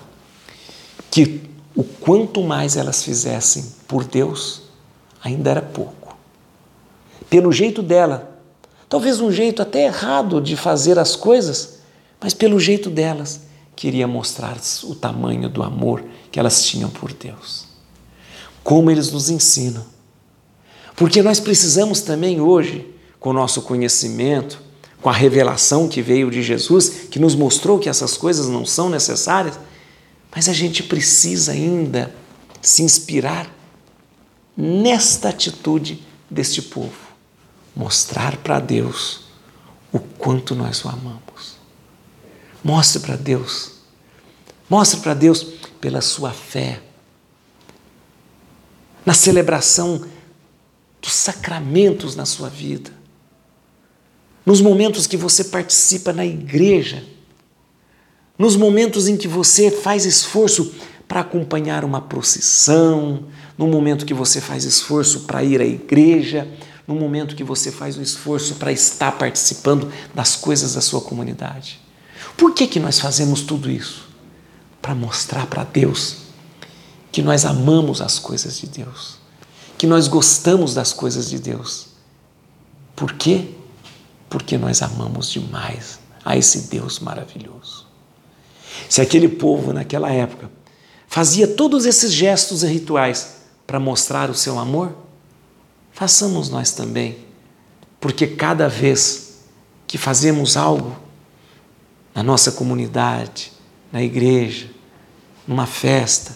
que 1.09 1.41
o 1.75 1.83
quanto 1.83 2.41
mais 2.43 2.75
elas 2.75 3.03
fizessem 3.03 3.65
por 3.87 4.03
Deus, 4.03 4.63
ainda 5.23 5.49
era 5.49 5.61
pouco. 5.61 6.17
Pelo 7.29 7.51
jeito 7.51 7.81
dela, 7.81 8.39
talvez 8.89 9.19
um 9.19 9.31
jeito 9.31 9.61
até 9.61 9.85
errado 9.85 10.41
de 10.41 10.57
fazer 10.57 10.99
as 10.99 11.15
coisas, 11.15 11.79
mas 12.19 12.33
pelo 12.33 12.59
jeito 12.59 12.89
delas, 12.89 13.41
queria 13.75 14.07
mostrar 14.07 14.57
o 14.83 14.93
tamanho 14.93 15.49
do 15.49 15.63
amor 15.63 16.03
que 16.31 16.39
elas 16.39 16.63
tinham 16.65 16.89
por 16.89 17.13
Deus. 17.13 17.65
Como 18.63 18.91
eles 18.91 19.11
nos 19.11 19.29
ensinam. 19.29 19.83
Porque 20.95 21.23
nós 21.23 21.39
precisamos 21.39 22.01
também 22.01 22.39
hoje, 22.39 22.85
com 23.19 23.31
o 23.31 23.33
nosso 23.33 23.63
conhecimento, 23.63 24.61
com 25.01 25.09
a 25.09 25.13
revelação 25.13 25.87
que 25.87 26.01
veio 26.01 26.29
de 26.29 26.43
Jesus, 26.43 27.07
que 27.09 27.17
nos 27.17 27.33
mostrou 27.33 27.79
que 27.79 27.89
essas 27.89 28.15
coisas 28.15 28.47
não 28.47 28.65
são 28.65 28.89
necessárias, 28.89 29.57
mas 30.33 30.47
a 30.47 30.53
gente 30.53 30.83
precisa 30.83 31.51
ainda 31.51 32.13
se 32.61 32.83
inspirar 32.83 33.53
nesta 34.55 35.29
atitude 35.29 36.05
deste 36.29 36.61
povo 36.61 37.11
mostrar 37.75 38.37
para 38.37 38.59
Deus 38.59 39.21
o 39.91 39.99
quanto 39.99 40.55
nós 40.55 40.83
o 40.83 40.89
amamos. 40.89 41.57
Mostre 42.63 43.01
para 43.01 43.15
Deus. 43.15 43.73
Mostre 44.69 44.99
para 45.01 45.13
Deus 45.13 45.43
pela 45.79 46.01
sua 46.01 46.31
fé. 46.31 46.81
Na 49.05 49.13
celebração 49.13 50.05
dos 51.01 51.13
sacramentos 51.13 52.15
na 52.15 52.25
sua 52.25 52.49
vida. 52.49 52.91
Nos 54.45 54.61
momentos 54.61 55.07
que 55.07 55.17
você 55.17 55.45
participa 55.45 56.13
na 56.13 56.25
igreja. 56.25 57.03
Nos 58.41 58.55
momentos 58.55 59.07
em 59.07 59.15
que 59.15 59.27
você 59.27 59.69
faz 59.69 60.03
esforço 60.03 60.73
para 61.07 61.19
acompanhar 61.19 61.85
uma 61.85 62.01
procissão, 62.01 63.25
no 63.55 63.67
momento 63.67 64.03
que 64.03 64.15
você 64.15 64.41
faz 64.41 64.63
esforço 64.63 65.27
para 65.27 65.43
ir 65.43 65.61
à 65.61 65.63
igreja, 65.63 66.47
no 66.87 66.95
momento 66.95 67.35
que 67.35 67.43
você 67.43 67.71
faz 67.71 67.99
o 67.99 68.01
esforço 68.01 68.55
para 68.55 68.71
estar 68.71 69.11
participando 69.11 69.91
das 70.15 70.35
coisas 70.35 70.73
da 70.73 70.81
sua 70.81 71.01
comunidade. 71.01 71.79
Por 72.35 72.55
que, 72.55 72.65
que 72.65 72.79
nós 72.79 72.99
fazemos 72.99 73.41
tudo 73.41 73.69
isso? 73.69 74.09
Para 74.81 74.95
mostrar 74.95 75.45
para 75.45 75.63
Deus 75.63 76.23
que 77.11 77.21
nós 77.21 77.45
amamos 77.45 78.01
as 78.01 78.17
coisas 78.17 78.57
de 78.57 78.65
Deus, 78.65 79.19
que 79.77 79.85
nós 79.85 80.07
gostamos 80.07 80.73
das 80.73 80.91
coisas 80.91 81.29
de 81.29 81.37
Deus. 81.37 81.89
Por 82.95 83.13
quê? 83.13 83.49
Porque 84.27 84.57
nós 84.57 84.81
amamos 84.81 85.29
demais 85.29 85.99
a 86.25 86.35
esse 86.35 86.69
Deus 86.69 86.97
maravilhoso. 86.97 87.90
Se 88.89 89.01
aquele 89.01 89.27
povo 89.27 89.73
naquela 89.73 90.11
época 90.11 90.49
fazia 91.07 91.47
todos 91.47 91.85
esses 91.85 92.11
gestos 92.11 92.63
e 92.63 92.67
rituais 92.67 93.35
para 93.67 93.79
mostrar 93.79 94.29
o 94.29 94.35
seu 94.35 94.57
amor, 94.59 94.95
façamos 95.91 96.49
nós 96.49 96.71
também, 96.71 97.17
porque 97.99 98.27
cada 98.27 98.67
vez 98.67 99.39
que 99.87 99.97
fazemos 99.97 100.55
algo 100.55 100.97
na 102.13 102.23
nossa 102.23 102.51
comunidade, 102.51 103.51
na 103.91 104.01
igreja, 104.01 104.69
numa 105.47 105.65
festa, 105.65 106.35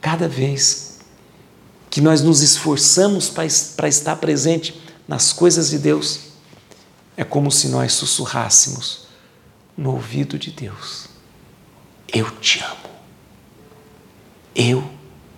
cada 0.00 0.28
vez 0.28 0.98
que 1.90 2.00
nós 2.00 2.22
nos 2.22 2.40
esforçamos 2.40 3.28
para 3.28 3.88
estar 3.88 4.16
presente 4.16 4.80
nas 5.06 5.32
coisas 5.32 5.70
de 5.70 5.78
Deus, 5.78 6.20
é 7.16 7.24
como 7.24 7.50
se 7.50 7.68
nós 7.68 7.92
sussurrássemos 7.94 9.07
no 9.78 9.92
ouvido 9.92 10.36
de 10.36 10.50
Deus: 10.50 11.08
Eu 12.12 12.28
te 12.32 12.60
amo. 12.60 12.90
Eu 14.54 14.84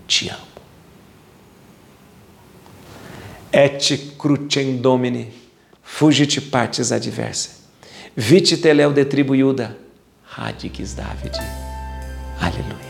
te 0.08 0.30
amo. 0.30 0.50
Et 3.52 3.78
crucem 4.16 4.76
domini, 4.76 5.32
fugit 5.82 6.40
partes 6.40 6.90
adversa. 6.90 7.60
Vite 8.16 8.56
teleu 8.56 8.92
de 8.92 9.04
tribu 9.04 9.34
Iuda, 9.34 9.76
radix 10.24 10.94
David. 10.94 11.34
Aleluia. 12.40 12.89